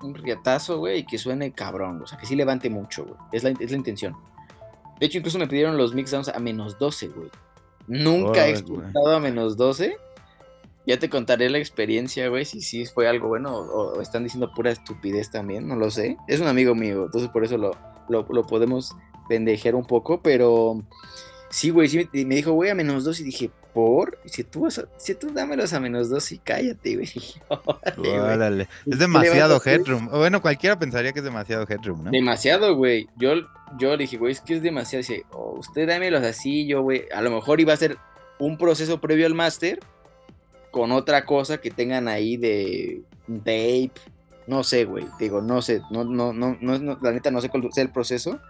[0.00, 3.16] un riatazo, güey, y que suene cabrón, o sea, que sí levante mucho, güey.
[3.32, 4.16] Es la, es la intención.
[5.00, 7.30] De hecho, incluso me pidieron los mixdowns a menos 12, güey.
[7.88, 9.96] Nunca oh, he exportado a menos 12.
[10.86, 14.52] Ya te contaré la experiencia, güey, si sí fue algo bueno o, o, están diciendo
[14.54, 16.16] pura estupidez también, no lo sé.
[16.28, 17.76] Es un amigo mío, entonces por eso lo,
[18.08, 18.94] lo, lo podemos
[19.28, 20.82] pendejear un poco, pero
[21.50, 24.18] sí, güey, sí me, me dijo, güey, a menos 2 y dije, ¿por?
[24.24, 27.08] Si tú, si tú dámelos a menos 2 y cállate, güey.
[27.48, 28.68] Órale, Órale.
[28.86, 30.08] Es demasiado headroom.
[30.08, 32.10] Bueno, cualquiera pensaría que es demasiado headroom, ¿no?
[32.10, 33.08] Demasiado, güey.
[33.16, 33.34] Yo,
[33.78, 35.00] yo le dije, güey, es que es demasiado.
[35.00, 37.04] Dice, oh, usted dámelos así, yo, güey.
[37.14, 37.96] A lo mejor iba a ser
[38.38, 39.80] un proceso previo al máster
[40.70, 43.92] con otra cosa que tengan ahí de tape,
[44.46, 45.06] No sé, güey.
[45.18, 45.82] Digo, no sé.
[45.90, 48.40] No, no, no, no, la neta no sé cuál sea el proceso.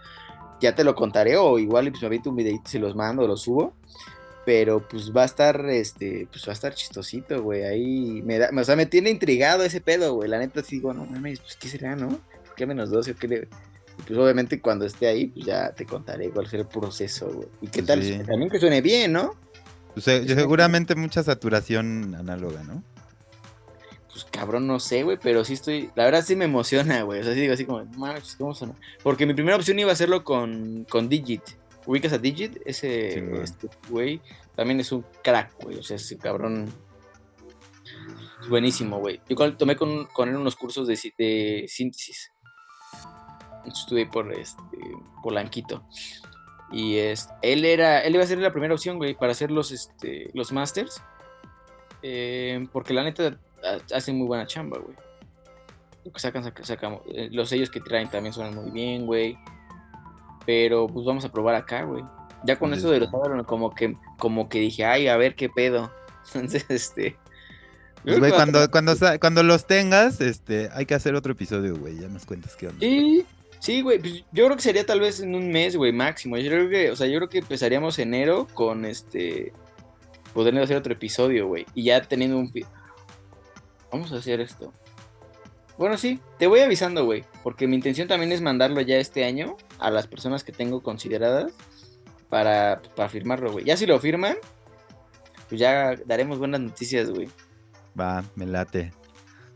[0.61, 3.27] Ya te lo contaré o igual pues me aviento un videito si los mando o
[3.27, 3.75] los subo.
[4.45, 7.65] Pero pues va a estar, este, pues va a estar chistosito, güey.
[7.65, 10.29] Ahí me da, o sea, me tiene intrigado ese pedo, güey.
[10.29, 12.09] La neta sí digo, no mames, pues qué será, ¿no?
[12.09, 13.49] ¿Por qué menos 12 o qué le...
[14.07, 17.49] Pues obviamente cuando esté ahí, pues ya te contaré cuál será el proceso, güey.
[17.61, 19.37] Y qué tal, también que suene bien, ¿no?
[19.93, 22.83] Pues, eh, seguramente mucha saturación análoga, ¿no?
[24.11, 25.91] Pues cabrón, no sé, güey, pero sí estoy.
[25.95, 27.21] La verdad sí me emociona, güey.
[27.21, 28.75] O sea, sí digo así como, mames, ¿cómo suena?
[29.03, 31.43] Porque mi primera opción iba a hacerlo con, con Digit.
[31.87, 32.61] ¿Ubicas a Digit?
[32.65, 34.21] Ese este, güey
[34.61, 35.79] también es un crack, güey.
[35.79, 36.71] O sea, ese cabrón.
[38.43, 39.19] Es buenísimo, güey.
[39.27, 42.31] Yo tomé con, con él unos cursos de, de síntesis.
[43.65, 44.63] Estuve por este
[45.23, 45.83] Polanquito.
[46.71, 49.73] Y es, él era, él iba a ser la primera opción, güey, para hacer los,
[49.73, 51.03] este, los masters.
[52.03, 53.39] Eh, porque la neta
[53.95, 54.95] hace muy buena chamba, güey.
[56.05, 57.01] Lo que sacan, sacamos.
[57.15, 59.39] Eh, los sellos que traen también suenan muy bien, güey.
[60.47, 62.05] Pero pues vamos a probar acá, güey.
[62.45, 63.11] Ya con eso de los
[63.47, 65.93] como que, como que dije, ay, a ver qué pedo.
[66.35, 67.17] Entonces, este.
[68.03, 71.99] Pues, güey, cuando, cuando, cuando los tengas, este, hay que hacer otro episodio, güey.
[71.99, 72.81] Ya nos cuentas qué onda.
[72.81, 73.27] Sí,
[73.59, 73.99] sí, güey.
[73.99, 76.39] Pues, yo creo que sería tal vez en un mes, güey, máximo.
[76.39, 79.53] Yo creo que, o sea, yo creo que empezaríamos enero con este.
[80.33, 81.67] Poder hacer otro episodio, güey.
[81.75, 82.53] Y ya teniendo un.
[83.93, 84.73] Vamos a hacer esto.
[85.77, 87.25] Bueno, sí, te voy avisando, güey.
[87.43, 91.53] Porque mi intención también es mandarlo ya este año a las personas que tengo consideradas
[92.29, 93.65] para, para firmarlo, güey.
[93.65, 94.37] Ya si lo firman,
[95.49, 97.29] pues ya daremos buenas noticias, güey.
[97.99, 98.93] Va, me late.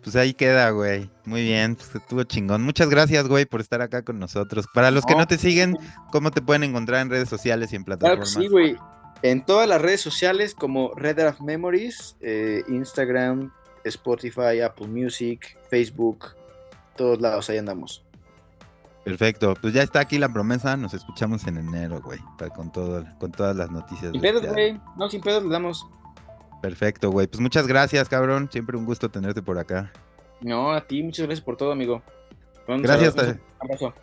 [0.03, 1.09] Pues ahí queda, güey.
[1.25, 2.63] Muy bien, pues estuvo chingón.
[2.63, 4.67] Muchas gracias, güey, por estar acá con nosotros.
[4.75, 5.79] Para los que no te siguen,
[6.13, 8.33] ¿cómo te pueden encontrar en redes sociales y en plataformas?
[8.33, 8.77] Claro sí, güey.
[9.23, 13.51] En todas las redes sociales como Red Draft Memories, eh, Instagram,
[13.85, 16.35] Spotify, Apple Music, Facebook,
[16.97, 18.05] todos lados, ahí andamos.
[19.05, 22.19] Perfecto, pues ya está aquí la promesa, nos escuchamos en enero, güey,
[22.55, 24.13] con todo, con todas las noticias.
[24.13, 25.87] Sin pedos, este güey, no, sin pedos le damos.
[26.63, 29.93] Perfecto, güey, pues muchas gracias, cabrón, siempre un gusto tenerte por acá.
[30.41, 32.03] No, a ti, muchas gracias por todo, amigo.
[32.67, 33.15] gracias.
[33.15, 33.95] Un abrazo.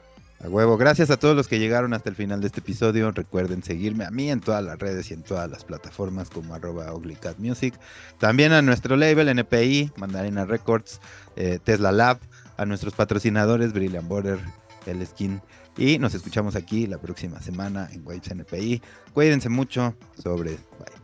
[0.43, 3.11] A huevo, gracias a todos los que llegaron hasta el final de este episodio.
[3.11, 6.91] Recuerden seguirme a mí en todas las redes y en todas las plataformas como arroba
[7.37, 7.75] Music.
[8.17, 10.99] También a nuestro label NPI, Mandarina Records,
[11.35, 12.17] eh, Tesla Lab,
[12.57, 14.39] a nuestros patrocinadores Brilliant Border,
[14.85, 15.41] El Skin.
[15.77, 18.81] Y nos escuchamos aquí la próxima semana en Waves NPI.
[19.13, 19.95] Cuídense mucho.
[20.21, 20.51] Sobre.
[20.51, 21.01] Bye.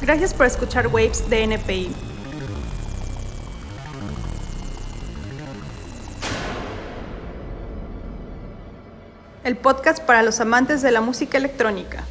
[0.00, 2.12] Gracias por escuchar Waves de NPI.
[9.44, 12.04] el podcast para los amantes de la música electrónica.